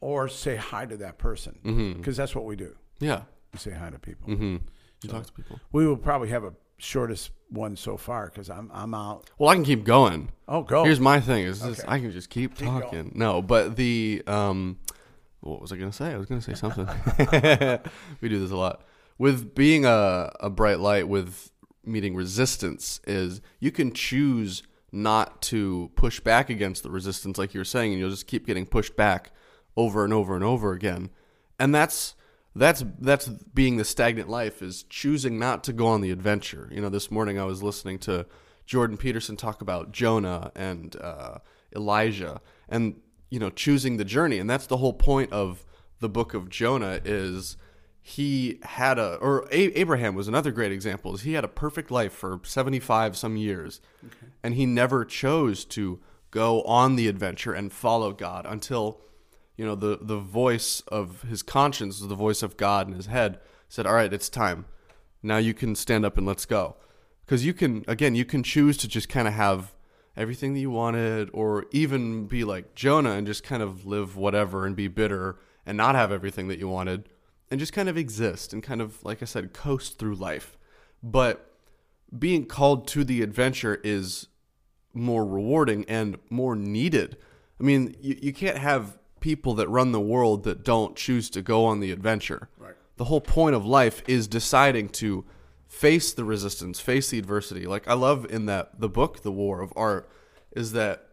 [0.00, 2.76] or say hi to that person because that's what we do.
[3.00, 3.22] Yeah.
[3.52, 4.34] We say hi to people.
[4.34, 4.60] hmm You
[5.06, 5.60] So- talk to people.
[5.72, 9.30] We will probably have a shortest one so far because I'm I'm out.
[9.38, 10.30] Well, I can keep going.
[10.48, 10.84] Oh, go.
[10.84, 11.88] Here's my thing: is this, Okay.
[11.88, 12.90] I can just keep, Keep talking.
[12.90, 13.12] going.
[13.14, 14.78] No, but the um,
[15.40, 16.12] what was I gonna say?
[16.12, 16.86] I was gonna say something.
[18.20, 18.82] we do this a lot
[19.18, 21.50] with being a a bright light with
[21.84, 23.00] meeting resistance.
[23.06, 27.92] Is you can choose not to push back against the resistance, like you were saying,
[27.92, 29.32] and you'll just keep getting pushed back
[29.76, 31.10] over and over and over again,
[31.58, 32.14] and that's.
[32.56, 36.68] That's that's being the stagnant life is choosing not to go on the adventure.
[36.70, 38.26] You know, this morning I was listening to
[38.64, 41.38] Jordan Peterson talk about Jonah and uh,
[41.74, 45.66] Elijah, and you know, choosing the journey, and that's the whole point of
[45.98, 47.00] the book of Jonah.
[47.04, 47.56] Is
[48.00, 51.12] he had a or a- Abraham was another great example.
[51.12, 53.80] Is he had a perfect life for seventy five some years,
[54.44, 55.98] and he never chose to
[56.30, 59.00] go on the adventure and follow God until
[59.56, 63.38] you know the the voice of his conscience, the voice of God in his head
[63.68, 64.66] said, "All right, it's time.
[65.22, 66.76] Now you can stand up and let's go."
[67.24, 69.74] Because you can again, you can choose to just kind of have
[70.16, 74.66] everything that you wanted, or even be like Jonah and just kind of live whatever
[74.66, 75.36] and be bitter
[75.66, 77.08] and not have everything that you wanted,
[77.50, 80.58] and just kind of exist and kind of like I said, coast through life.
[81.02, 81.50] But
[82.16, 84.28] being called to the adventure is
[84.92, 87.16] more rewarding and more needed.
[87.58, 91.40] I mean, you, you can't have people that run the world that don't choose to
[91.40, 92.50] go on the adventure.
[92.58, 92.74] Right.
[92.98, 95.24] The whole point of life is deciding to
[95.66, 97.66] face the resistance, face the adversity.
[97.66, 100.10] Like I love in that the book The War of Art
[100.52, 101.06] is that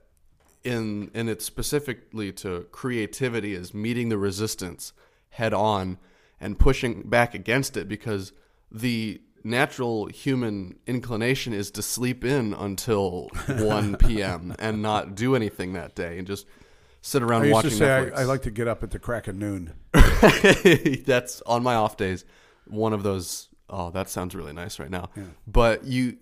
[0.65, 4.91] in and it's specifically to creativity is meeting the resistance
[5.29, 5.97] head on
[6.41, 8.33] and pushing back against it because
[8.69, 14.53] the natural human inclination is to sleep in until 1 p.m.
[14.59, 16.45] and not do anything that day and just
[17.01, 18.17] sit around I used watching to say Netflix.
[18.17, 19.73] I, I like to get up at the crack of noon.
[21.05, 22.25] That's on my off days.
[22.65, 23.49] One of those.
[23.69, 25.09] Oh, that sounds really nice right now.
[25.15, 25.23] Yeah.
[25.47, 26.17] But you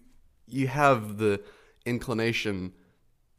[0.48, 1.42] you have the
[1.86, 2.74] inclination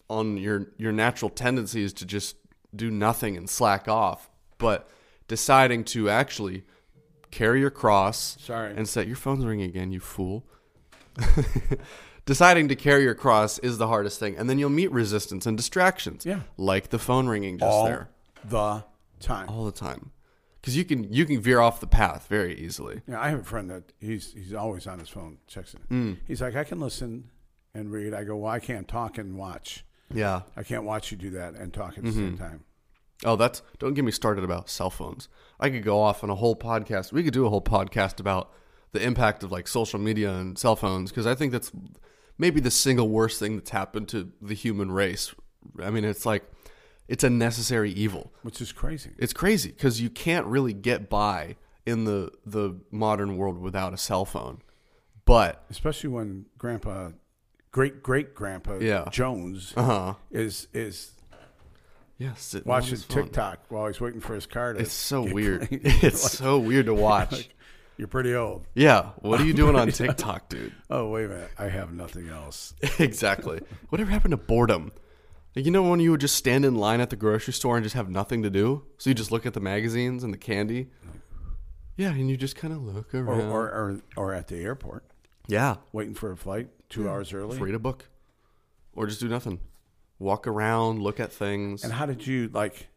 [0.08, 2.36] on your your natural tendencies to just
[2.74, 4.88] do nothing and slack off, but
[5.28, 6.64] deciding to actually
[7.30, 8.74] carry your cross Sorry.
[8.76, 10.44] and say your phone's ringing again, you fool.
[12.26, 15.56] deciding to carry your cross is the hardest thing, and then you'll meet resistance and
[15.56, 16.24] distractions.
[16.26, 16.40] Yeah.
[16.56, 18.08] like the phone ringing just all there
[18.44, 18.84] the
[19.20, 19.48] time.
[19.48, 20.10] all the time
[20.60, 23.44] because you can you can veer off the path very easily Yeah, I have a
[23.44, 25.88] friend that he's he's always on his phone, checks it.
[25.90, 26.18] Mm.
[26.26, 27.30] He's like, I can listen
[27.74, 28.14] and read.
[28.14, 29.84] I go, well, I can't talk and watch.
[30.12, 32.18] yeah I can't watch you do that and talk at the Mm-hmm.
[32.18, 32.64] same time.
[33.24, 35.28] oh that's don't get me started about cell phones
[35.60, 38.50] i could go off on a whole podcast we could do a whole podcast about
[38.92, 41.70] the impact of like social media and cell phones because i think that's
[42.40, 45.34] maybe the single worst thing that's happened to the human race
[45.82, 46.42] i mean it's like
[47.06, 49.10] it's a necessary evil Which is crazy.
[49.18, 53.96] it's crazy because you can't really get by in the the modern world without a
[53.98, 54.62] cell phone
[55.26, 57.10] but Especially when grandpa
[57.72, 59.04] great great grandpa Yeah.
[59.10, 61.12] Jones uh-huh is is
[62.18, 62.32] yeah
[62.64, 62.98] watching.
[62.98, 65.68] TikTok while he's waiting for his car to It's so weird.
[65.70, 67.48] It's Like, so weird to watch.
[68.00, 68.66] You're pretty old.
[68.74, 69.10] Yeah.
[69.18, 70.72] What are you doing on TikTok, dude?
[70.88, 72.72] Oh wait a minute, I have nothing else.
[72.98, 73.60] exactly.
[73.90, 74.90] Whatever happened to boredom?
[75.54, 77.84] Like, you know when you would just stand in line at the grocery store and
[77.84, 78.84] just have nothing to do?
[78.96, 80.88] So you just look at the magazines and the candy?
[81.98, 83.40] Yeah, and you just kind of look Or, around.
[83.50, 85.04] or or or at the airport
[85.46, 85.76] yeah.
[85.92, 87.58] waiting for a flight two hours early.
[87.58, 88.08] Read a book.
[88.94, 89.60] Or just do nothing.
[90.18, 91.84] Walk around, look at things.
[91.84, 92.88] And how did you like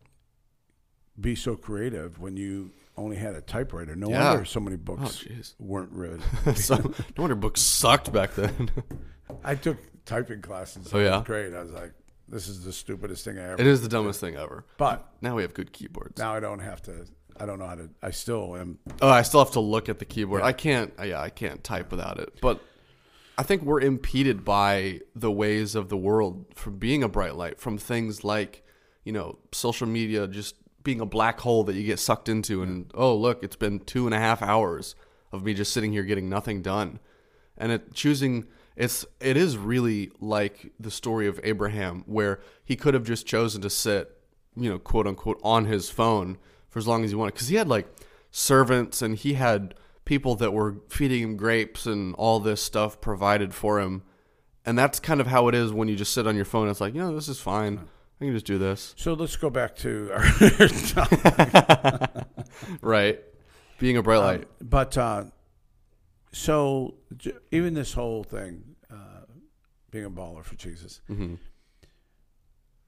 [1.20, 3.96] be so creative when you only had a typewriter?
[3.96, 4.30] No Yeah.
[4.32, 5.56] wonder so many oh, books jeez.
[5.60, 6.22] weren't read.
[6.56, 8.70] so, no wonder books sucked back then.
[9.44, 10.90] I took typing classes.
[10.94, 11.22] Oh, yeah?
[11.26, 11.54] great.
[11.54, 11.94] I was like,
[12.28, 13.62] this is the stupidest thing I ever.
[13.62, 14.66] it is the dumbest thing ever.
[14.78, 16.18] But Now we have good keyboards.
[16.18, 17.06] now I don't have to.
[17.40, 17.90] I don't know how to.
[18.02, 18.78] I still am.
[19.02, 20.44] Oh, I still have to look at the keyboard.
[20.44, 20.94] I can't.
[21.00, 22.38] Uh, yeah, I can't type without it.
[22.42, 22.62] But
[23.40, 27.60] I think we're impeded by the ways of the world from being a bright light,
[27.60, 28.64] from things like,
[29.04, 32.62] you know, social media just being a black hole that you get sucked into.
[32.62, 34.96] And oh, look, it's been two and a half hours
[35.32, 37.00] of me just sitting here getting nothing done,
[37.58, 42.94] and it choosing it's it is really like the story of Abraham, where he could
[42.94, 44.18] have just chosen to sit,
[44.56, 46.38] you know, quote unquote, on his phone
[46.70, 47.88] for as long as he wanted, because he had like
[48.32, 53.54] servants and he had people that were feeding him grapes and all this stuff provided
[53.54, 54.04] for him.
[54.66, 56.70] And that's kind of how it is when you just sit on your phone.
[56.70, 57.82] It's like, you know, this is fine.
[58.24, 58.94] I can just do this.
[58.98, 60.24] So let's go back to our
[62.82, 63.20] right.
[63.80, 64.42] Being a bright light.
[64.42, 65.24] Um, but uh,
[66.32, 69.26] so j- even this whole thing, uh,
[69.92, 71.02] being a baller for Jesus.
[71.10, 71.36] Mm-hmm.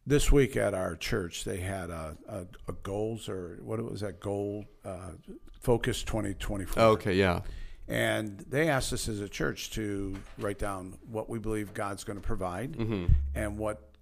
[0.07, 4.19] This week at our church, they had a, a, a goals or what was that
[4.19, 4.65] goal?
[4.83, 5.11] Uh,
[5.59, 6.83] Focus twenty twenty four.
[6.83, 7.39] Oh, okay, yeah.
[7.87, 12.19] And they asked us as a church to write down what we believe God's going
[12.19, 13.05] to provide Mm-hmm.
[13.33, 13.94] and what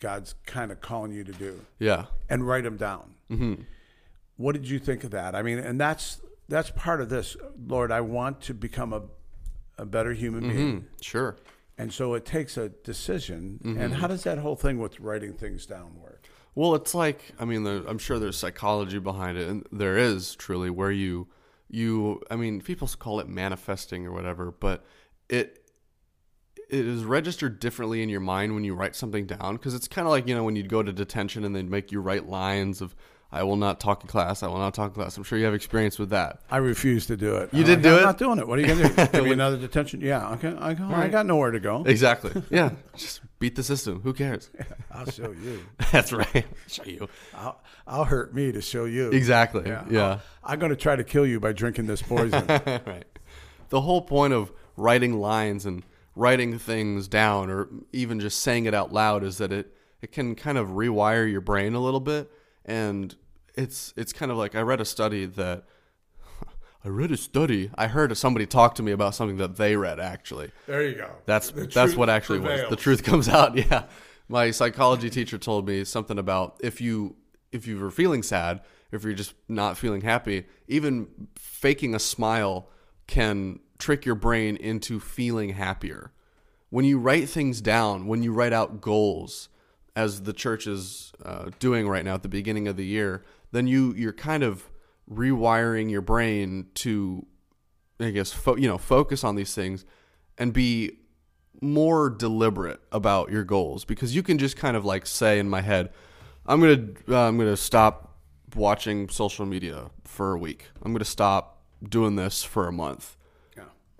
[0.00, 2.06] God's kind of calling you to do, Yeah.
[2.28, 3.14] and write them down.
[3.30, 3.62] Mm-hmm.
[4.36, 5.34] What did you think of that?
[5.34, 7.36] I mean, and that's that's part of this.
[7.66, 9.02] Lord, I want to become a
[9.78, 11.36] a better human being, Mm, sure.
[11.78, 13.60] and so it takes a decision.
[13.64, 13.80] Mm-hmm.
[13.80, 16.28] And how does that whole thing with writing things down work?
[16.54, 20.34] Well, it's like I mean, there, I'm sure there's psychology behind it, and there is
[20.36, 21.28] truly where you
[21.70, 24.84] you I mean, people call it manifesting or whatever, but
[25.28, 25.63] it
[26.70, 30.06] it is registered differently in your mind when you write something down because it's kind
[30.06, 32.80] of like you know when you'd go to detention and they'd make you write lines
[32.80, 32.94] of
[33.34, 34.44] I will not talk in class.
[34.44, 35.16] I will not talk in class.
[35.16, 36.38] I'm sure you have experience with that.
[36.48, 37.52] I refuse to do it.
[37.52, 38.02] You I'm did like, do I'm it?
[38.02, 38.46] not doing it.
[38.46, 39.06] What are you going to do?
[39.12, 40.00] Give me another detention?
[40.02, 40.34] Yeah.
[40.34, 40.54] Okay.
[40.56, 41.82] I, go, I got nowhere to go.
[41.84, 42.30] Exactly.
[42.50, 42.70] Yeah.
[42.96, 44.02] Just beat the system.
[44.02, 44.50] Who cares?
[44.92, 45.64] I'll show you.
[45.90, 46.46] That's right.
[46.68, 47.08] Show you.
[47.34, 49.10] I'll, I'll hurt me to show you.
[49.10, 49.64] Exactly.
[49.66, 49.84] Yeah.
[49.90, 50.18] yeah.
[50.44, 52.46] I'm going to try to kill you by drinking this poison.
[52.46, 53.04] right.
[53.70, 55.82] The whole point of writing lines and
[56.16, 60.34] writing things down or even just saying it out loud is that it it can
[60.34, 62.30] kind of rewire your brain a little bit
[62.64, 63.16] and
[63.54, 65.64] it's it's kind of like I read a study that
[66.84, 67.70] I read a study.
[67.76, 70.50] I heard somebody talk to me about something that they read actually.
[70.66, 71.10] there you go.
[71.26, 72.68] That's The that's what actually was.
[72.68, 73.56] The truth comes out.
[73.56, 73.84] Yeah.
[74.28, 77.16] My psychology teacher told me something about if you
[77.52, 82.68] if you were feeling sad, if you're just not feeling happy, even faking a smile
[83.06, 86.10] can trick your brain into feeling happier.
[86.70, 89.50] When you write things down, when you write out goals,
[89.94, 93.66] as the church is uh, doing right now at the beginning of the year, then
[93.66, 94.70] you you're kind of
[95.10, 97.26] rewiring your brain to,
[98.00, 99.84] I guess, fo- you know, focus on these things
[100.38, 100.98] and be
[101.60, 105.60] more deliberate about your goals because you can just kind of like say in my
[105.60, 105.90] head,
[106.46, 108.16] I'm gonna uh, I'm gonna stop
[108.56, 110.70] watching social media for a week.
[110.82, 113.18] I'm gonna stop doing this for a month.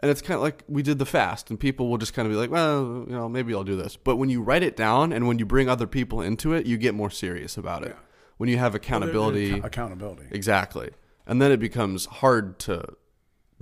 [0.04, 2.32] And it's kind of like we did the fast, and people will just kind of
[2.32, 3.96] be like, well, you know, maybe I'll do this.
[3.96, 6.76] But when you write it down and when you bring other people into it, you
[6.76, 7.94] get more serious about it.
[7.96, 8.02] Yeah.
[8.36, 10.26] When you have accountability, ac- accountability.
[10.30, 10.90] exactly.
[11.26, 12.84] And then it becomes hard to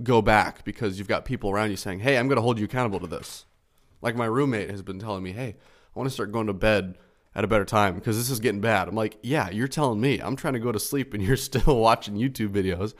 [0.03, 2.65] go back because you've got people around you saying, hey, I'm going to hold you
[2.65, 3.45] accountable to this.
[4.01, 5.55] Like my roommate has been telling me, hey,
[5.95, 6.97] I want to start going to bed
[7.33, 8.89] at a better time because this is getting bad.
[8.89, 10.19] I'm like, yeah, you're telling me.
[10.19, 12.95] I'm trying to go to sleep and you're still watching YouTube videos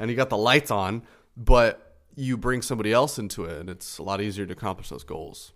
[0.00, 1.04] and you got the lights on,
[1.36, 5.04] but you bring somebody else into it and it's a lot easier to accomplish those
[5.04, 5.52] goals.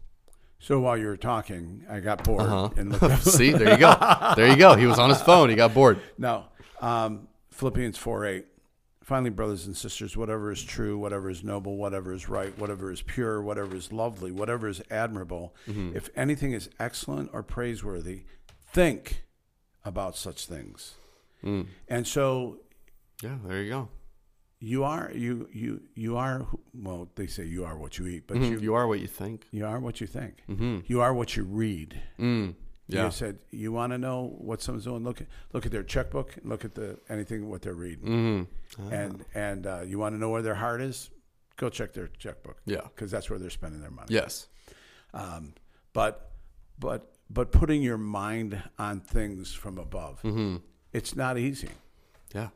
[0.59, 2.71] So while you were talking, I got bored Uh-huh.
[2.77, 3.21] and looked up.
[3.21, 3.95] See, there you go.
[4.37, 4.75] There you go.
[4.77, 5.51] He was on his phone.
[5.51, 6.01] He got bored.
[6.17, 6.45] No.
[6.81, 8.47] Um, Philippians 4 8.
[9.03, 13.03] Finally, brothers and sisters, whatever is true, whatever is noble, whatever is right, whatever is
[13.03, 15.95] pure, whatever is lovely, whatever is admirable, Mm-hmm.
[15.95, 18.23] if anything is excellent or praiseworthy,
[18.73, 19.25] think
[19.85, 20.95] about such things.
[21.45, 21.67] Mm.
[21.89, 22.61] And so
[23.23, 23.89] Yeah, there you go.
[24.73, 26.47] You are you you you are
[26.87, 28.51] well they say you are what you eat, but Mhm.
[28.51, 29.39] you You are what you think.
[29.59, 30.35] you are what you think.
[30.49, 30.77] Mm-hmm.
[30.93, 31.91] You are what you read.
[32.19, 32.55] Mm.
[32.89, 33.05] Yeah.
[33.07, 35.05] You said you want to know what someone's doing.
[35.05, 36.29] Look at look at their checkbook.
[36.45, 38.07] Look at the anything what they're reading.
[38.09, 38.93] Mm-hmm.
[39.01, 41.11] and and uh, you want to know where their heart is,
[41.57, 42.83] go check their checkbook Yeah.
[42.89, 44.09] because that's where they're spending their money.
[44.21, 44.49] Yes.
[45.13, 45.55] Um,
[45.93, 46.33] but
[46.79, 47.01] but
[47.31, 50.57] but putting your mind on things from above, Mm-hmm.
[50.93, 51.71] it's not easy.
[52.35, 52.49] Yeah.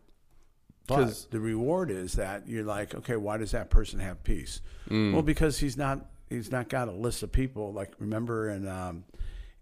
[0.88, 4.60] But the reward is that you're like, okay, why does that person have peace?
[4.88, 5.12] Mm.
[5.12, 7.72] Well, because he's not he's not got a list of people.
[7.72, 9.04] Like remember in um,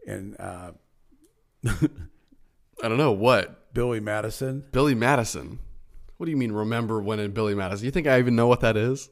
[0.06, 0.72] in uh,
[1.66, 5.58] I don't know what Billy Madison, Billy Madison.
[6.16, 6.52] What do you mean?
[6.52, 7.84] Remember when in Billy Madison?
[7.84, 9.10] You think I even know what that is?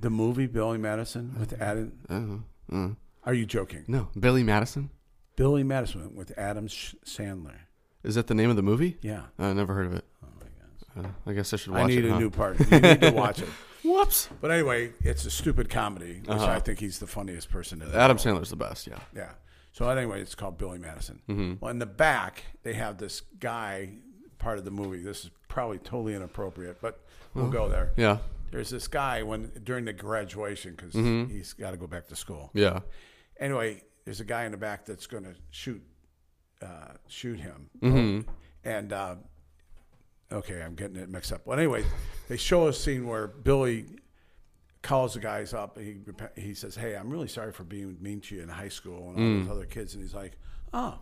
[0.00, 2.44] the movie Billy Madison with Adam.
[2.70, 2.88] Uh, uh,
[3.24, 3.84] Are you joking?
[3.88, 4.90] no, Billy Madison.
[5.36, 7.56] Billy Madison with Adam Sandler.
[8.02, 8.98] Is that the name of the movie?
[9.02, 9.22] Yeah.
[9.38, 10.04] I never heard of it.
[10.24, 10.28] Oh.
[10.96, 11.84] Uh, I guess I should watch it.
[11.84, 12.08] I need it.
[12.08, 12.18] a huh?
[12.18, 12.58] new part.
[12.58, 13.48] You need to watch it.
[13.84, 14.28] Whoops.
[14.40, 16.46] But anyway, it's a stupid comedy, which Uh-huh.
[16.46, 18.38] I think he's the funniest person in the Adam world.
[18.42, 18.86] Sandler's the best.
[18.86, 18.98] Yeah.
[19.14, 19.30] Yeah.
[19.72, 21.20] So anyway, it's called Billy Madison.
[21.28, 21.54] Mm-hmm.
[21.60, 23.90] Well, in the back, they have this guy
[24.38, 25.02] part of the movie.
[25.02, 27.00] This is probably totally inappropriate, but
[27.34, 27.92] we'll go there.
[27.96, 28.18] Yeah.
[28.50, 32.50] there's this guy when during the graduation because he's got to go back to school.
[32.54, 32.80] Yeah.
[33.38, 35.82] Anyway, there's a guy in the back that's going to shoot
[36.62, 38.30] uh, shoot him, Mm-hmm.
[38.64, 39.16] and uh,
[40.32, 41.46] okay, I'm getting it mixed up.
[41.46, 41.84] Well, anyway,
[42.28, 43.86] they show a scene where Billy
[44.82, 45.78] calls the guys up.
[45.78, 45.96] He
[46.36, 49.18] he says, "Hey, I'm really sorry for being mean to you in high school and
[49.18, 49.42] all Mm.
[49.46, 50.32] those other kids." And he's like,
[50.72, 50.98] "Oh,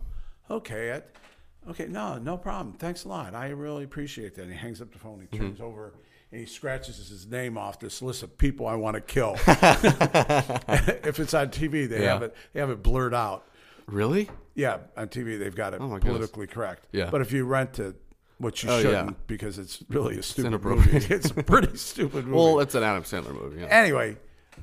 [0.50, 2.74] okay, I- okay, no, no problem.
[2.76, 3.34] Thanks a lot.
[3.34, 5.20] I really appreciate that." And he hangs up the phone.
[5.20, 5.46] He Mm-hmm.
[5.48, 5.92] turns over.
[6.32, 9.34] And he scratches his name off this list of people I want to kill.
[9.46, 12.14] if it's on TV, they Yeah.
[12.14, 12.34] have it.
[12.52, 13.46] They have it blurred out.
[13.86, 14.30] Really?
[14.54, 16.12] Yeah, on TV they've got it Oh, my goodness.
[16.16, 16.86] politically correct.
[16.92, 17.10] Yeah.
[17.10, 17.96] But if you rent it,
[18.38, 20.92] which you Oh, shouldn't, because it's really a stupid inappropriate.
[20.94, 21.14] movie.
[21.14, 22.36] It's a pretty stupid movie.
[22.36, 23.60] Well, it's an Adam Sandler movie.
[23.60, 23.66] Yeah.
[23.68, 24.16] anyway,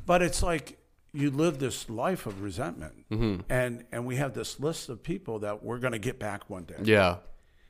[0.05, 0.77] but it's like
[1.13, 3.41] you live this life of resentment, Mm-hmm.
[3.51, 6.63] and and we have this list of people that we're going to get back one
[6.63, 7.17] day, Yeah.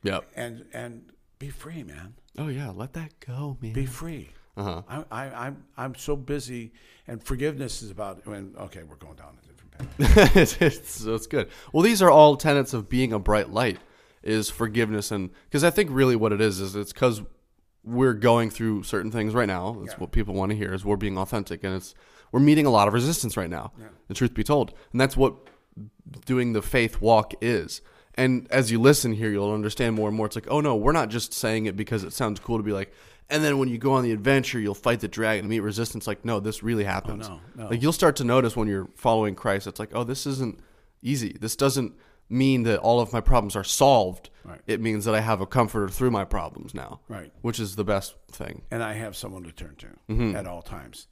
[0.04, 0.24] Yep.
[0.36, 2.14] and and be free, man.
[2.38, 2.70] Oh yeah.
[2.70, 3.72] Let that go, man.
[3.72, 4.30] Be free.
[4.56, 4.82] Uh-huh.
[4.88, 6.72] I, I, I'm I'm so busy,
[7.08, 8.26] and forgiveness is about.
[8.26, 10.36] When okay, we're going down a different path.
[10.36, 11.48] it's, it's, it's good.
[11.72, 13.78] Well, these are all tenets of being a bright light
[14.22, 17.22] is forgiveness and because I think really what it is is it's because
[17.84, 19.76] we're going through certain things right now.
[19.80, 19.98] That's Yeah.
[19.98, 21.94] what people want to hear is we're being authentic and it's
[22.30, 23.72] we're meeting a lot of resistance right now.
[24.08, 25.34] The truth be told, and that's what
[26.26, 27.80] doing the faith walk is.
[28.14, 30.26] And as you listen here, you'll understand more and more.
[30.26, 32.72] It's like, oh no, we're not just saying it because it sounds cool to be
[32.72, 32.92] like.
[33.30, 36.06] And then when you go on the adventure, you'll fight the dragon and meet resistance.
[36.06, 37.28] Like, no, this really happens.
[37.28, 37.70] Oh, no, no.
[37.70, 40.60] Like you'll start to notice when you're following Christ, it's like, oh, this isn't
[41.02, 41.36] easy.
[41.40, 41.94] This doesn't
[42.32, 44.30] mean that all of my problems are solved.
[44.44, 44.60] Right.
[44.66, 47.00] It means that I have a comforter through my problems now.
[47.08, 47.30] Right.
[47.42, 48.62] Which is the best thing.
[48.70, 50.34] and I have someone to turn to Mm-hmm.
[50.36, 51.06] at all times.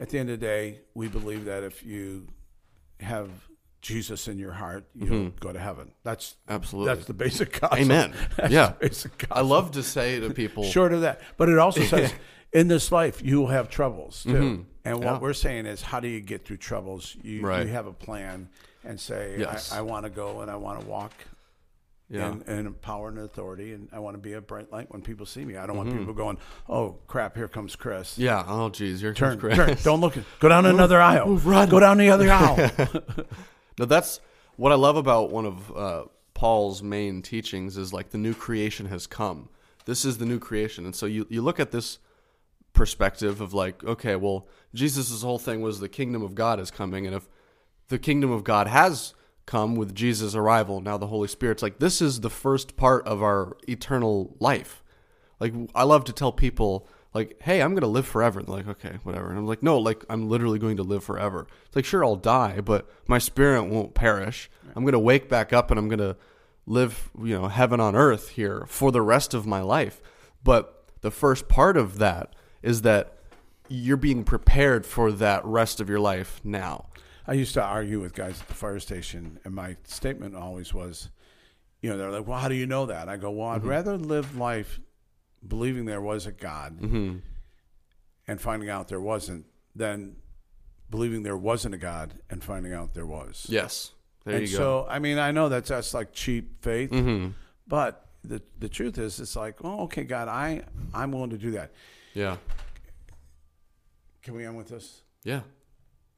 [0.00, 2.28] At the end of the day, we believe that if you
[3.00, 3.28] have
[3.80, 5.90] Jesus in your heart, you'll go to heaven.
[6.04, 6.52] That's Mm-hmm.
[6.52, 6.94] Absolutely.
[6.94, 7.78] That's the basic gospel.
[7.78, 8.14] Amen.
[8.36, 8.72] That's Yeah.
[8.78, 9.36] basic gospel.
[9.36, 12.12] I love to say to people, Short of that, but it also says
[12.52, 14.36] in this life you will have troubles too.
[14.84, 15.02] And what Mm-hmm.
[15.02, 15.18] Yeah.
[15.18, 17.16] we're saying is, how do you get through troubles?
[17.22, 17.66] You, Right.
[17.66, 18.48] you have a plan
[18.84, 19.72] and say, Yes.
[19.72, 21.12] I, I want to go and I want to walk
[22.10, 25.00] yeah, in, in power and authority, and I want to be a bright light when
[25.00, 25.56] people see me.
[25.56, 25.86] I don't Mm-hmm.
[25.88, 26.36] want people going,
[26.68, 28.44] "Oh crap, here comes Chris." yeah.
[28.46, 29.56] Oh, geez, here Turn, comes Chris.
[29.56, 29.76] turn.
[29.82, 30.18] Don't look.
[30.18, 31.36] At, go down another aisle.
[31.38, 31.70] run.
[31.70, 32.70] Go down the other aisle.
[33.78, 34.20] No, that's
[34.56, 36.04] what I love about one of uh,
[36.34, 39.48] Paul's main teachings is like the new creation has come.
[39.86, 41.98] This is the new creation, and so you you look at this
[42.74, 47.06] perspective of like, okay, well, Jesus' whole thing was the kingdom of God is coming,
[47.06, 47.28] and if
[47.88, 49.14] the kingdom of God has
[49.46, 53.22] come with Jesus' arrival, now the Holy Spirit's like this is the first part of
[53.22, 54.82] our eternal life.
[55.40, 58.56] Like I love to tell people like, "Hey, I'm going to live forever." And they're
[58.56, 61.76] like, "Okay, whatever." And I'm like, "No, like I'm literally going to live forever." It's
[61.76, 64.50] like, "Sure, I'll die, but my spirit won't perish.
[64.74, 66.16] I'm going to wake back up and I'm going to
[66.64, 70.00] live, you know, heaven on earth here for the rest of my life."
[70.44, 73.18] But the first part of that is that
[73.68, 76.86] you're being prepared for that rest of your life now.
[77.26, 81.10] I used to argue with guys at the fire station, and my statement always was,
[81.80, 83.96] you know, they're like, "Well, how do you know that?" I go, "Well, I'd rather
[83.96, 84.80] live life
[85.46, 90.16] believing there was a God and finding out there wasn't than
[90.90, 93.92] believing there wasn't a God and finding out there was." Yes.
[94.24, 94.58] There and you go.
[94.58, 97.30] so, I mean, I know that's that's like cheap faith, Mm-hmm.
[97.66, 100.62] but the the truth is, it's like, oh, okay, God, I
[100.94, 101.72] I'm willing to do that.
[102.14, 102.36] yeah.
[104.22, 105.02] Can we end with this?
[105.24, 105.40] Yeah.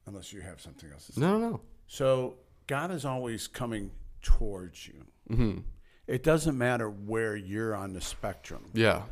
[0.07, 1.21] Unless you have something else to say.
[1.21, 1.61] No, no, no.
[1.87, 2.35] So
[2.67, 3.91] God is always coming
[4.21, 5.05] towards you.
[5.29, 5.59] Mm-hmm.
[6.07, 9.03] It doesn't matter where you're on the spectrum, Yeah.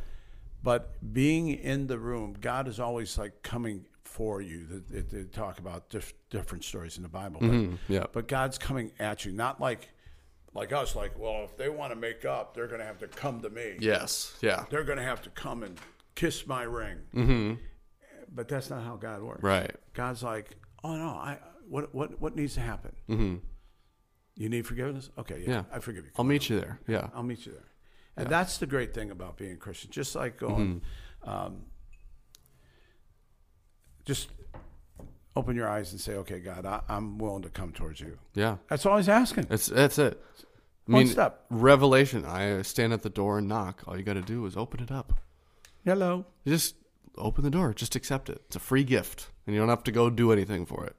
[0.62, 4.84] but being in the room, God is always like coming for you.
[4.89, 8.06] They, they- talk about diff, different stories in the Bible, but, Mm, yeah.
[8.12, 9.89] but God's coming at you, not like
[10.56, 10.96] like us.
[10.96, 13.50] Like, well, if they want to make up, they're going to have to come to
[13.50, 13.76] me.
[13.80, 14.38] Yes.
[14.39, 14.66] Yeah.
[14.70, 15.80] They're going to have to come and
[16.14, 16.98] kiss my ring.
[17.16, 17.54] Mm-hmm.
[18.32, 19.41] But that's not how God works.
[19.41, 19.76] Right.
[19.96, 22.91] God's like, oh no, I what what what needs to happen?
[23.09, 23.36] Mm-hmm.
[24.36, 25.09] You need forgiveness?
[25.17, 25.63] Okay, yeah, Yeah.
[25.71, 26.11] I forgive you.
[26.17, 26.79] I'll meet you there.
[26.88, 27.09] Yeah.
[27.13, 27.67] I'll meet you there.
[28.17, 29.89] And that's the great thing about being a Christian.
[29.91, 30.81] Just like going,
[31.23, 31.63] um,
[34.05, 34.29] just
[35.36, 38.17] open your eyes and say, okay, God, I, I'm willing to come towards you.
[38.36, 38.57] Yeah.
[38.69, 39.45] That's all he's asking.
[39.49, 40.21] That's that's it.
[40.88, 41.45] I One mean, step.
[41.49, 42.25] revelation.
[42.25, 43.84] I stand at the door and knock.
[43.88, 45.13] All you got to do is open it up.
[45.86, 46.25] Hello.
[46.45, 46.75] Just
[47.18, 47.74] open the door.
[47.74, 48.41] Just accept it.
[48.47, 50.95] It's a free gift, and you don't have to go do anything for it.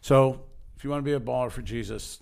[0.00, 0.40] So
[0.76, 2.20] if you want to be a baller for Jesus,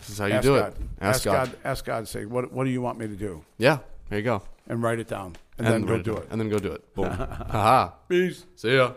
[0.00, 0.72] This is how you do God.
[0.72, 0.76] it.
[1.00, 1.56] Ask, God.
[1.64, 2.08] Ask God.
[2.08, 3.44] Say, what What do you want me to do?
[3.58, 3.78] Yeah.
[4.08, 4.42] There you go.
[4.66, 6.28] And write it down, and, then go write it do it.
[6.30, 6.94] And then go do it.
[6.94, 7.06] Boom.
[7.10, 7.90] Haha.
[8.08, 8.44] Peace.
[8.56, 8.92] See ya.